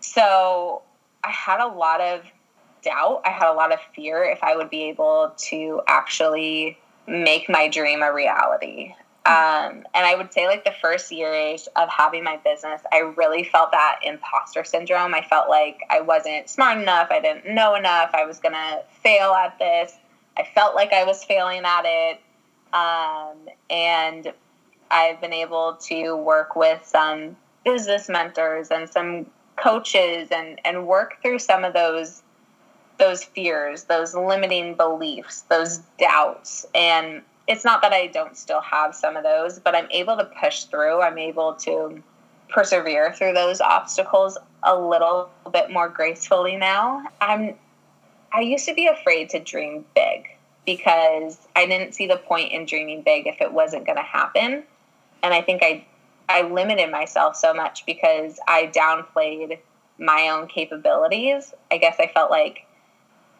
[0.00, 0.82] So
[1.22, 2.22] I had a lot of
[2.82, 3.22] doubt.
[3.26, 7.68] I had a lot of fear if I would be able to actually make my
[7.68, 8.94] dream a reality.
[9.24, 13.44] Um, and I would say, like, the first years of having my business, I really
[13.44, 15.14] felt that imposter syndrome.
[15.14, 17.08] I felt like I wasn't smart enough.
[17.10, 18.10] I didn't know enough.
[18.14, 19.92] I was going to fail at this.
[20.36, 22.20] I felt like I was failing at it.
[22.72, 24.32] Um, and
[24.90, 31.22] I've been able to work with some business mentors and some coaches and, and work
[31.22, 32.22] through some of those
[32.98, 36.66] those fears, those limiting beliefs, those doubts.
[36.74, 40.24] And it's not that I don't still have some of those, but I'm able to
[40.24, 41.02] push through.
[41.02, 42.02] I'm able to
[42.48, 47.04] persevere through those obstacles a little bit more gracefully now.
[47.20, 47.54] I'm
[48.34, 50.26] I used to be afraid to dream big
[50.64, 54.62] because I didn't see the point in dreaming big if it wasn't going to happen.
[55.22, 55.84] And I think I
[56.28, 59.58] I limited myself so much because I downplayed
[59.98, 61.52] my own capabilities.
[61.70, 62.66] I guess I felt like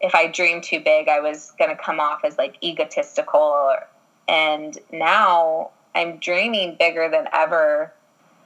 [0.01, 3.87] if I dreamed too big, I was going to come off as like egotistical or,
[4.33, 7.93] and now I'm dreaming bigger than ever.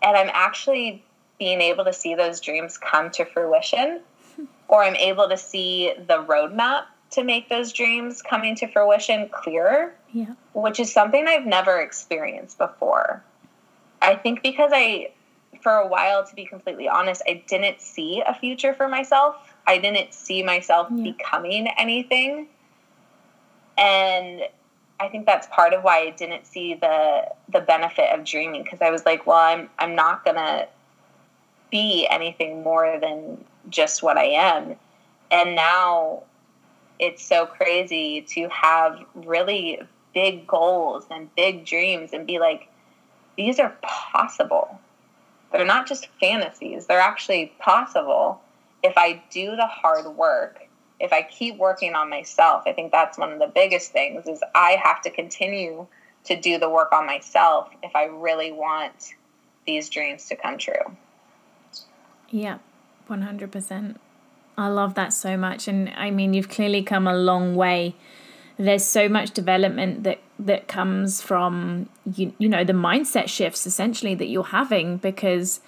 [0.02, 1.04] And I'm actually
[1.38, 4.00] being able to see those dreams come to fruition,
[4.68, 9.94] or I'm able to see the roadmap to make those dreams coming to fruition clearer,
[10.12, 10.34] yeah.
[10.54, 13.22] which is something I've never experienced before.
[14.02, 15.12] I think because I,
[15.62, 19.36] for a while, to be completely honest, I didn't see a future for myself.
[19.68, 21.12] I didn't see myself yeah.
[21.12, 22.48] becoming anything.
[23.78, 24.42] And
[24.98, 28.80] I think that's part of why I didn't see the the benefit of dreaming because
[28.80, 30.68] I was like, well, I'm I'm not gonna
[31.70, 34.76] be anything more than just what I am.
[35.30, 36.22] And now
[36.98, 39.80] it's so crazy to have really
[40.14, 42.68] big goals and big dreams and be like,
[43.36, 44.80] these are possible.
[45.52, 48.40] They're not just fantasies, they're actually possible
[48.82, 50.65] if I do the hard work
[50.98, 54.42] if I keep working on myself, I think that's one of the biggest things is
[54.54, 55.86] I have to continue
[56.24, 59.14] to do the work on myself if I really want
[59.66, 60.96] these dreams to come true.
[62.30, 62.58] Yeah,
[63.08, 63.96] 100%.
[64.58, 67.94] I love that so much and I mean you've clearly come a long way.
[68.58, 74.14] There's so much development that that comes from you you know the mindset shifts essentially
[74.14, 75.60] that you're having because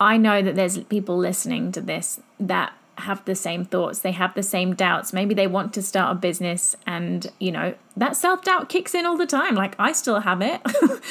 [0.00, 4.34] I know that there's people listening to this that have the same thoughts they have
[4.34, 5.12] the same doubts.
[5.12, 9.16] Maybe they want to start a business and you know that self-doubt kicks in all
[9.16, 9.54] the time.
[9.54, 10.60] Like i still have it.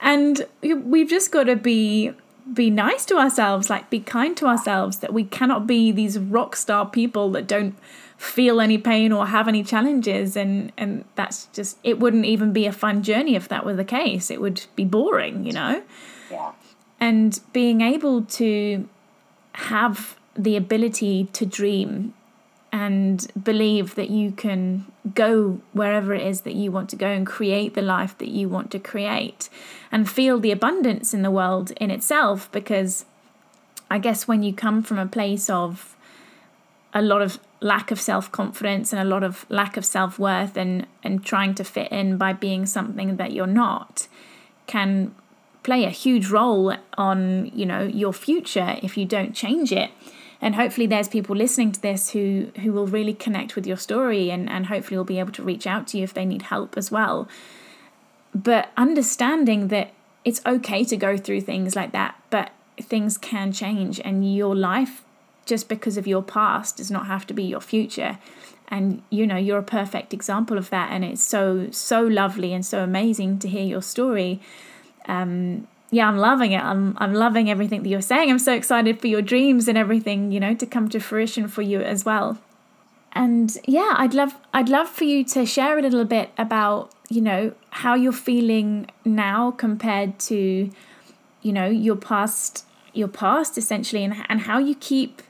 [0.00, 2.12] And we've just got to be
[2.52, 6.54] be nice to ourselves like be kind to ourselves that we cannot be these rock
[6.54, 7.76] star people that don't
[8.16, 10.36] feel any pain or have any challenges.
[10.36, 13.84] And and that's just it wouldn't even be a fun journey if that were the
[13.84, 14.30] case.
[14.30, 15.82] It would be boring you know?
[16.30, 16.52] Yeah.
[17.00, 18.88] And being able to
[19.52, 22.14] have the ability to dream
[22.72, 24.84] and believe that you can
[25.14, 28.48] go wherever it is that you want to go and create the life that you
[28.48, 29.48] want to create
[29.90, 33.06] and feel the abundance in the world in itself because
[33.90, 35.96] I guess when you come from a place of
[36.92, 41.24] a lot of lack of self-confidence and a lot of lack of self-worth and and
[41.24, 44.08] trying to fit in by being something that you're not
[44.66, 45.14] can
[45.62, 49.90] play a huge role on you know your future if you don't change it
[50.40, 54.30] and hopefully there's people listening to this who who will really connect with your story
[54.30, 56.76] and and hopefully will be able to reach out to you if they need help
[56.76, 57.28] as well.
[58.34, 59.92] But understanding that
[60.24, 65.02] it's okay to go through things like that but things can change and your life
[65.46, 68.18] just because of your past does not have to be your future.
[68.68, 72.66] And you know you're a perfect example of that and it's so so lovely and
[72.66, 74.40] so amazing to hear your story.
[75.06, 76.62] Um, yeah, I'm loving it.
[76.62, 78.30] I'm I'm loving everything that you're saying.
[78.30, 81.62] I'm so excited for your dreams and everything, you know, to come to fruition for
[81.62, 82.38] you as well.
[83.12, 87.22] And yeah, I'd love I'd love for you to share a little bit about, you
[87.22, 90.70] know, how you're feeling now compared to,
[91.40, 95.22] you know, your past your past essentially and and how you keep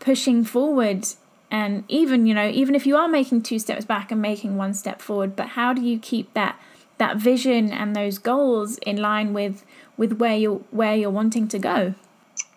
[0.00, 1.06] pushing forward
[1.52, 4.74] and even, you know, even if you are making two steps back and making one
[4.74, 6.58] step forward, but how do you keep that
[6.98, 9.64] that vision and those goals in line with
[9.96, 11.94] with where you're where you're wanting to go?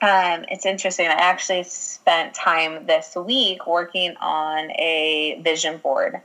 [0.01, 1.07] Um, it's interesting.
[1.07, 6.21] I actually spent time this week working on a vision board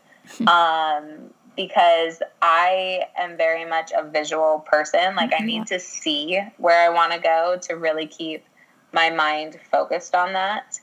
[0.47, 5.17] um, because I am very much a visual person.
[5.17, 8.45] Like, I need to see where I want to go to really keep
[8.93, 10.79] my mind focused on that.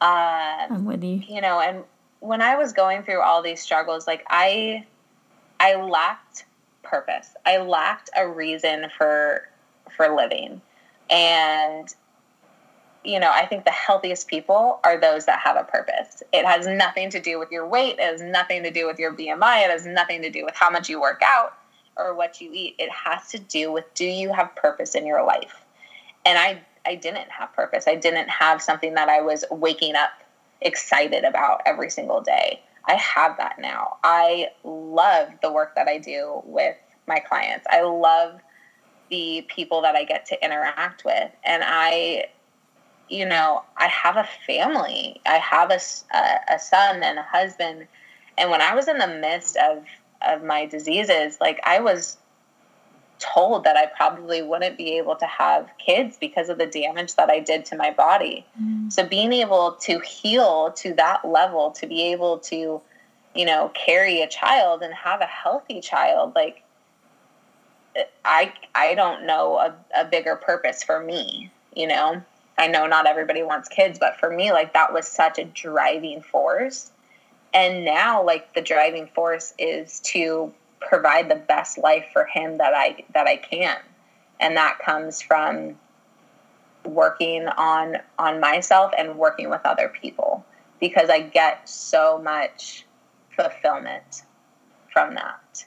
[0.00, 1.22] Um, I'm with you.
[1.28, 1.82] You know, and
[2.20, 4.86] when I was going through all these struggles, like I,
[5.58, 6.44] I lacked
[6.84, 7.34] purpose.
[7.44, 9.48] I lacked a reason for
[9.96, 10.60] for living.
[11.10, 11.92] And
[13.04, 16.22] you know, I think the healthiest people are those that have a purpose.
[16.32, 19.14] It has nothing to do with your weight, it has nothing to do with your
[19.14, 21.54] BMI, it has nothing to do with how much you work out
[21.96, 22.76] or what you eat.
[22.78, 25.64] It has to do with do you have purpose in your life?
[26.26, 27.86] And I I didn't have purpose.
[27.86, 30.10] I didn't have something that I was waking up
[30.60, 32.62] excited about every single day.
[32.86, 33.98] I have that now.
[34.02, 36.76] I love the work that I do with
[37.06, 37.66] my clients.
[37.70, 38.40] I love
[39.10, 41.30] the people that I get to interact with.
[41.44, 42.26] And I,
[43.08, 45.20] you know, I have a family.
[45.26, 45.80] I have a,
[46.14, 47.86] a, a son and a husband.
[48.36, 49.84] And when I was in the midst of,
[50.26, 52.18] of my diseases, like I was
[53.18, 57.30] told that I probably wouldn't be able to have kids because of the damage that
[57.30, 58.46] I did to my body.
[58.60, 58.92] Mm.
[58.92, 62.80] So being able to heal to that level, to be able to,
[63.34, 66.62] you know, carry a child and have a healthy child, like
[68.24, 72.22] I I don't know a, a bigger purpose for me, you know.
[72.56, 76.22] I know not everybody wants kids, but for me, like that was such a driving
[76.22, 76.90] force.
[77.54, 82.74] And now like the driving force is to provide the best life for him that
[82.74, 83.78] I that I can.
[84.40, 85.78] And that comes from
[86.84, 90.44] working on on myself and working with other people
[90.80, 92.84] because I get so much
[93.36, 94.22] fulfillment
[94.92, 95.64] from that.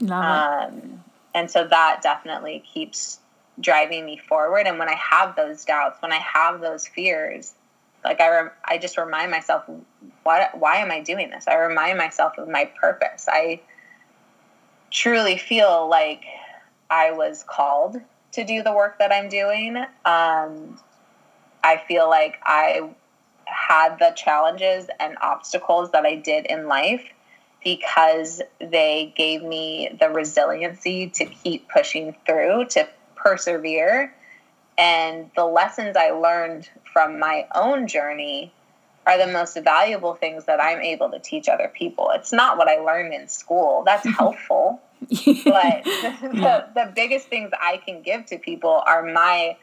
[0.00, 1.05] Love um, it
[1.36, 3.20] and so that definitely keeps
[3.60, 4.66] driving me forward.
[4.66, 7.54] And when i have those doubts when i have those fears
[8.04, 9.64] like i rem- i just remind myself
[10.24, 11.46] what why am i doing this?
[11.46, 13.26] I remind myself of my purpose.
[13.30, 13.60] I
[14.90, 16.24] truly feel like
[16.90, 17.96] i was called
[18.32, 19.76] to do the work that i'm doing.
[20.04, 20.78] Um,
[21.62, 22.88] i feel like i
[23.46, 27.04] had the challenges and obstacles that i did in life
[27.66, 34.14] because they gave me the resiliency to keep pushing through, to persevere.
[34.78, 38.52] And the lessons I learned from my own journey
[39.04, 42.12] are the most valuable things that I'm able to teach other people.
[42.14, 43.82] It's not what I learned in school.
[43.84, 44.80] That's helpful.
[45.00, 45.10] but
[45.84, 49.56] the, the biggest things I can give to people are my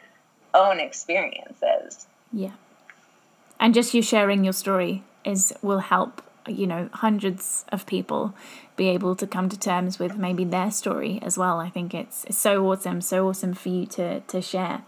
[0.54, 2.06] own experiences.
[2.34, 2.52] Yeah.
[3.62, 8.34] And just you sharing your story is will help you know hundreds of people
[8.76, 11.60] be able to come to terms with maybe their story as well.
[11.60, 14.84] I think it's, it's so awesome so awesome for you to to share.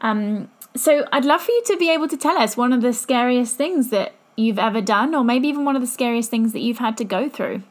[0.00, 2.92] Um so i'd love for you to be able to tell us one of the
[2.92, 6.60] scariest things that you've ever done or maybe even one of the scariest things that
[6.60, 7.62] you've had to go through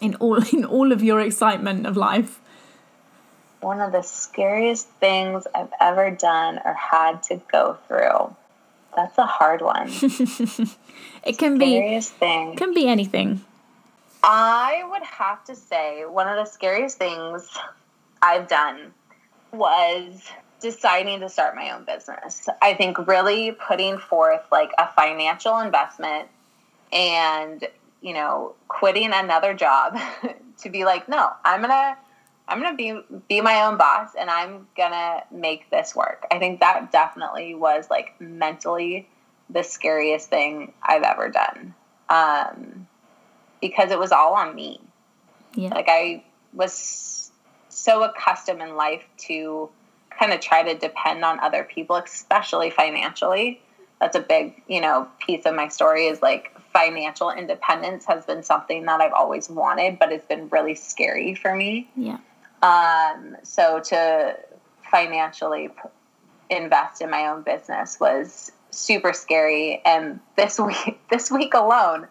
[0.00, 2.40] in all in all of your excitement of life.
[3.60, 8.36] One of the scariest things i've ever done or had to go through.
[8.94, 9.88] That's a hard one.
[11.24, 12.56] it can be thing.
[12.56, 13.44] Can be anything.
[14.22, 17.48] I would have to say one of the scariest things
[18.20, 18.92] I've done
[19.52, 20.28] was
[20.60, 22.48] deciding to start my own business.
[22.60, 26.28] I think really putting forth like a financial investment
[26.92, 27.66] and,
[28.00, 29.98] you know, quitting another job
[30.58, 31.96] to be like, no, I'm going to
[32.48, 36.26] I'm gonna be be my own boss and I'm gonna make this work.
[36.30, 39.08] I think that definitely was like mentally
[39.50, 41.74] the scariest thing I've ever done.
[42.08, 42.86] Um,
[43.60, 44.80] because it was all on me.
[45.54, 45.70] Yeah.
[45.70, 47.30] Like I was
[47.68, 49.70] so accustomed in life to
[50.18, 53.60] kind of try to depend on other people, especially financially.
[54.00, 58.42] That's a big, you know, piece of my story is like financial independence has been
[58.42, 61.88] something that I've always wanted, but it's been really scary for me.
[61.96, 62.18] Yeah.
[62.62, 64.36] Um, so to
[64.90, 65.70] financially
[66.50, 69.80] invest in my own business was super scary.
[69.84, 72.08] And this week, this week alone,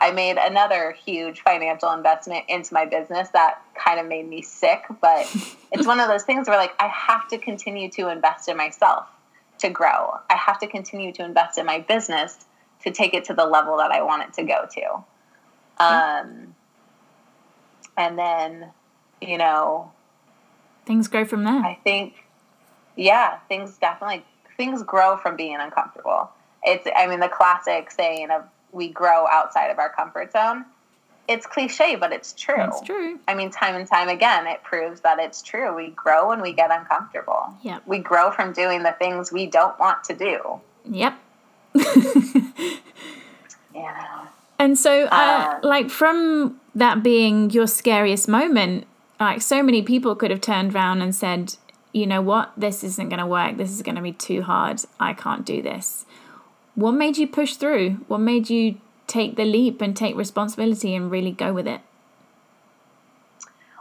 [0.00, 4.82] I made another huge financial investment into my business that kind of made me sick.
[5.00, 5.26] But
[5.72, 9.06] it's one of those things where, like, I have to continue to invest in myself
[9.58, 10.18] to grow.
[10.28, 12.44] I have to continue to invest in my business
[12.82, 15.04] to take it to the level that I want it to go to.
[15.82, 16.54] Um,
[17.96, 18.70] and then,
[19.20, 19.92] you know,
[20.86, 21.60] things grow from there.
[21.60, 22.14] I think,
[22.96, 24.24] yeah, things definitely
[24.56, 26.30] things grow from being uncomfortable.
[26.62, 30.64] It's, I mean, the classic saying of we grow outside of our comfort zone.
[31.26, 32.64] It's cliche, but it's true.
[32.64, 33.18] It's true.
[33.26, 35.74] I mean, time and time again, it proves that it's true.
[35.74, 37.54] We grow when we get uncomfortable.
[37.62, 37.84] Yep.
[37.86, 40.60] We grow from doing the things we don't want to do.
[40.84, 41.18] Yep.
[43.74, 44.26] yeah.
[44.58, 48.86] And so, uh, uh, like, from that being your scariest moment,
[49.18, 51.56] like, so many people could have turned around and said,
[51.94, 53.56] you know what, this isn't going to work.
[53.56, 54.82] This is going to be too hard.
[54.98, 56.04] I can't do this.
[56.74, 58.00] What made you push through?
[58.08, 61.80] What made you take the leap and take responsibility and really go with it?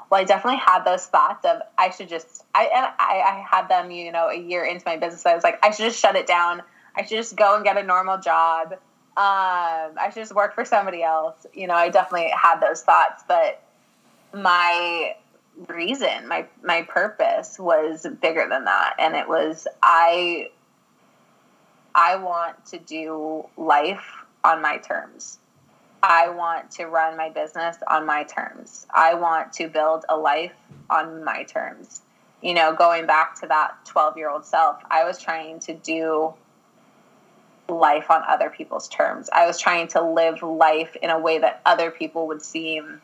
[0.10, 3.68] Well, I definitely had those thoughts of I should just I and I, I had
[3.68, 5.26] them, you know, a year into my business.
[5.26, 6.62] I was like, I should just shut it down.
[6.96, 8.74] I should just go and get a normal job.
[8.74, 11.48] Um, I should just work for somebody else.
[11.56, 13.64] You know, I definitely had those thoughts, but
[14.36, 15.16] my
[15.68, 18.96] reason, my my purpose was bigger than that.
[19.00, 20.50] And it was I
[21.96, 24.06] I want to do life
[24.44, 25.40] on my terms.
[26.02, 28.86] I want to run my business on my terms.
[28.94, 30.52] I want to build a life
[30.90, 32.02] on my terms.
[32.42, 36.34] You know, going back to that 12 year old self, I was trying to do
[37.70, 39.30] life on other people's terms.
[39.32, 43.02] I was trying to live life in a way that other people would seem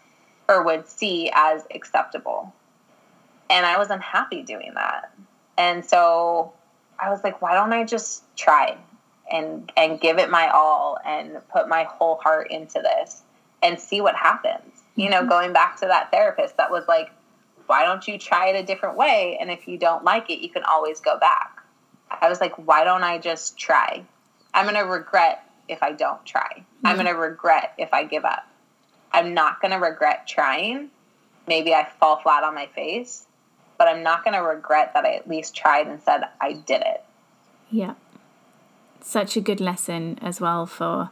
[0.50, 2.54] or would see as acceptable.
[3.50, 5.14] And I was unhappy doing that.
[5.58, 6.54] And so
[7.00, 8.78] I was like, why don't I just try
[9.32, 13.22] and and give it my all and put my whole heart into this
[13.62, 14.84] and see what happens.
[14.96, 15.30] You know, mm-hmm.
[15.30, 17.12] going back to that therapist that was like,
[17.68, 19.38] why don't you try it a different way?
[19.40, 21.62] And if you don't like it, you can always go back.
[22.10, 24.04] I was like, why don't I just try?
[24.54, 26.50] I'm going to regret if I don't try.
[26.50, 26.88] Mm-hmm.
[26.88, 28.48] I'm going to regret if I give up.
[29.12, 30.90] I'm not going to regret trying.
[31.48, 33.26] Maybe I fall flat on my face,
[33.78, 36.82] but I'm not going to regret that I at least tried and said I did
[36.82, 37.04] it.
[37.72, 37.96] Yeah.
[39.02, 41.12] Such a good lesson as well for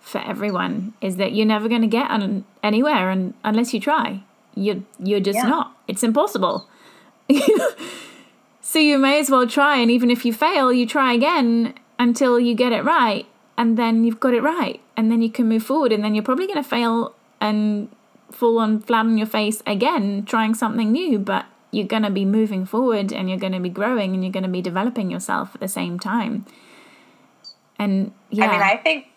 [0.00, 4.22] for everyone is that you're never going to get on anywhere and unless you try.
[4.54, 5.48] You you're just yeah.
[5.48, 5.76] not.
[5.88, 6.68] It's impossible.
[8.60, 12.38] so you may as well try and even if you fail, you try again until
[12.38, 13.26] you get it right
[13.58, 16.24] and then you've got it right and then you can move forward and then you're
[16.24, 17.15] probably going to fail
[17.46, 17.88] and
[18.30, 22.24] fall on flat on your face again trying something new but you're going to be
[22.24, 25.54] moving forward and you're going to be growing and you're going to be developing yourself
[25.54, 26.46] at the same time.
[27.78, 28.46] And yeah.
[28.46, 29.08] I mean, I think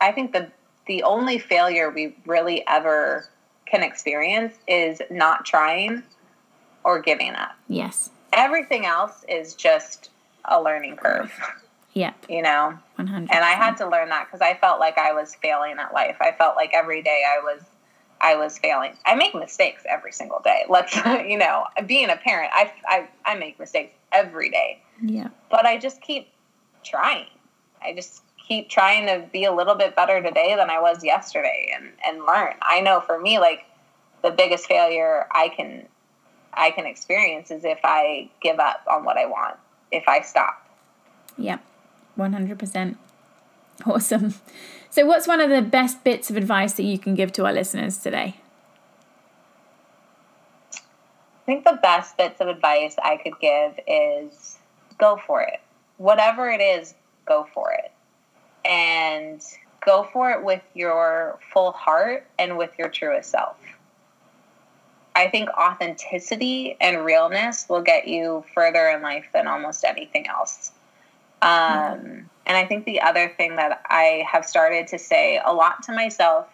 [0.00, 0.50] I think the
[0.86, 3.28] the only failure we really ever
[3.66, 6.04] can experience is not trying
[6.84, 7.56] or giving up.
[7.66, 8.10] Yes.
[8.32, 10.10] Everything else is just
[10.44, 11.32] a learning curve.
[11.96, 12.12] Yeah.
[12.28, 12.78] You know?
[12.96, 15.94] 100 And I had to learn that because I felt like I was failing at
[15.94, 16.18] life.
[16.20, 17.62] I felt like every day I was
[18.20, 18.92] I was failing.
[19.06, 20.64] I make mistakes every single day.
[20.68, 24.82] Let's, you know, being a parent, I, I, I make mistakes every day.
[25.02, 25.28] Yeah.
[25.50, 26.28] But I just keep
[26.84, 27.26] trying.
[27.82, 31.72] I just keep trying to be a little bit better today than I was yesterday
[31.74, 32.54] and, and learn.
[32.62, 33.64] I know for me, like
[34.22, 35.86] the biggest failure I can,
[36.54, 39.56] I can experience is if I give up on what I want,
[39.92, 40.62] if I stop.
[41.36, 41.62] Yep.
[42.18, 42.96] 100%.
[43.84, 44.34] Awesome.
[44.88, 47.52] So, what's one of the best bits of advice that you can give to our
[47.52, 48.36] listeners today?
[50.72, 54.56] I think the best bits of advice I could give is
[54.98, 55.60] go for it.
[55.98, 56.94] Whatever it is,
[57.26, 57.92] go for it.
[58.64, 59.42] And
[59.84, 63.56] go for it with your full heart and with your truest self.
[65.14, 70.72] I think authenticity and realness will get you further in life than almost anything else.
[71.42, 75.82] Um, and I think the other thing that I have started to say a lot
[75.84, 76.48] to myself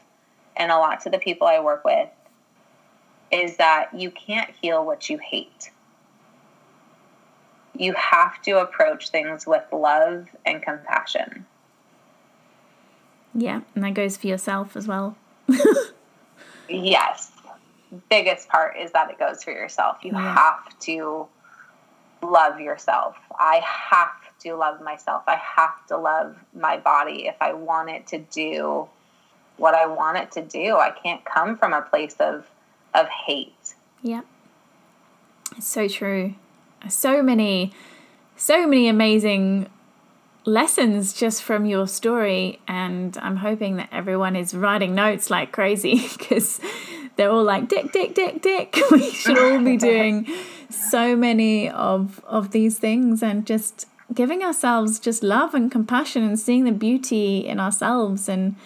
[0.56, 2.08] and a lot to the people I work with
[3.30, 5.70] is that you can't heal what you hate.
[7.74, 11.46] You have to approach things with love and compassion.
[13.34, 15.16] Yeah, and that goes for yourself as well.
[16.68, 17.32] yes.
[18.10, 19.98] Biggest part is that it goes for yourself.
[20.02, 20.34] You yeah.
[20.34, 21.26] have to
[22.22, 23.16] love yourself.
[23.38, 24.10] I have
[24.42, 25.22] to love myself.
[25.26, 28.88] I have to love my body if I want it to do
[29.56, 30.76] what I want it to do.
[30.76, 32.46] I can't come from a place of
[32.94, 33.74] of hate.
[34.02, 34.22] Yeah.
[35.56, 36.34] It's so true.
[36.88, 37.72] So many
[38.36, 39.68] so many amazing
[40.44, 42.60] lessons just from your story.
[42.66, 46.60] And I'm hoping that everyone is writing notes like crazy because
[47.16, 48.76] they're all like, Dick, Dick, Dick, Dick.
[48.90, 50.26] We should all be doing
[50.70, 56.38] so many of, of these things and just giving ourselves just love and compassion and
[56.38, 58.56] seeing the beauty in ourselves and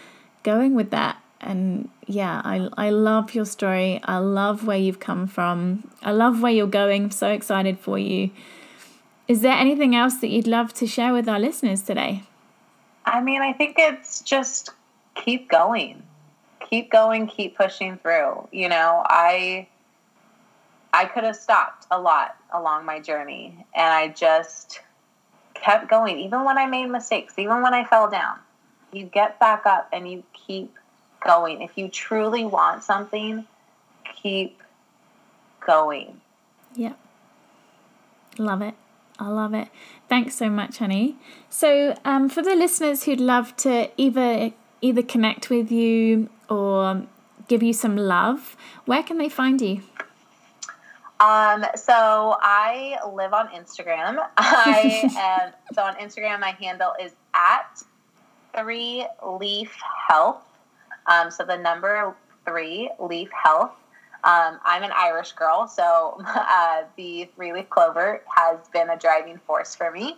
[0.42, 1.20] going with that.
[1.40, 4.00] And yeah, I, I love your story.
[4.04, 5.90] I love where you've come from.
[6.02, 7.04] I love where you're going.
[7.04, 8.30] I'm so excited for you.
[9.28, 12.22] Is there anything else that you'd love to share with our listeners today?
[13.04, 14.70] I mean, I think it's just
[15.14, 16.02] keep going.
[16.60, 18.48] Keep going, keep pushing through.
[18.50, 19.68] You know, I
[20.92, 24.80] I could have stopped a lot along my journey and I just
[25.62, 28.38] kept going even when I made mistakes, even when I fell down.
[28.92, 30.74] You get back up and you keep
[31.24, 31.62] going.
[31.62, 33.46] If you truly want something,
[34.22, 34.62] keep
[35.66, 36.20] going.
[36.74, 36.98] Yep.
[38.38, 38.74] Love it.
[39.18, 39.68] I love it.
[40.08, 41.16] Thanks so much, honey.
[41.48, 44.52] So, um, for the listeners who'd love to either
[44.82, 47.06] either connect with you or
[47.48, 49.82] give you some love, where can they find you?
[51.18, 54.18] Um, so I live on Instagram.
[54.36, 56.40] I am so on Instagram.
[56.40, 57.82] My handle is at
[58.56, 59.74] three leaf
[60.08, 60.42] health.
[61.06, 62.14] Um, so the number
[62.44, 63.72] three leaf health.
[64.24, 69.38] Um, I'm an Irish girl, so uh, the three leaf clover has been a driving
[69.46, 70.16] force for me.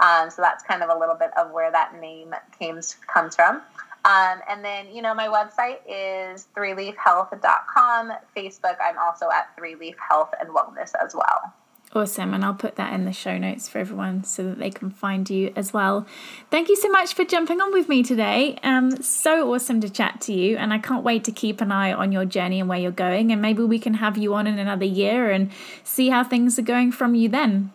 [0.00, 3.60] Um, so that's kind of a little bit of where that name came, comes from.
[4.04, 8.12] Um, and then, you know, my website is threeleafhealth.com.
[8.36, 11.52] Facebook, I'm also at Three Leaf Health and Wellness as well.
[11.92, 12.32] Awesome.
[12.34, 15.28] And I'll put that in the show notes for everyone so that they can find
[15.28, 16.06] you as well.
[16.48, 18.56] Thank you so much for jumping on with me today.
[18.62, 20.56] Um, so awesome to chat to you.
[20.56, 23.32] And I can't wait to keep an eye on your journey and where you're going.
[23.32, 25.50] And maybe we can have you on in another year and
[25.82, 27.72] see how things are going from you then.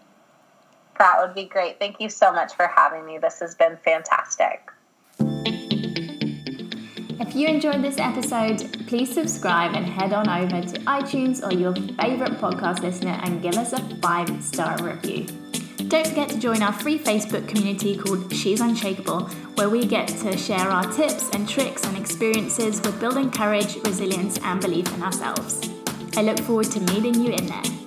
[0.98, 1.78] That would be great.
[1.78, 3.18] Thank you so much for having me.
[3.18, 4.72] This has been fantastic.
[7.28, 11.74] If you enjoyed this episode, please subscribe and head on over to iTunes or your
[11.74, 15.26] favorite podcast listener and give us a five star review.
[15.88, 20.38] Don't forget to join our free Facebook community called She's Unshakable, where we get to
[20.38, 25.68] share our tips and tricks and experiences with building courage, resilience, and belief in ourselves.
[26.16, 27.85] I look forward to meeting you in there.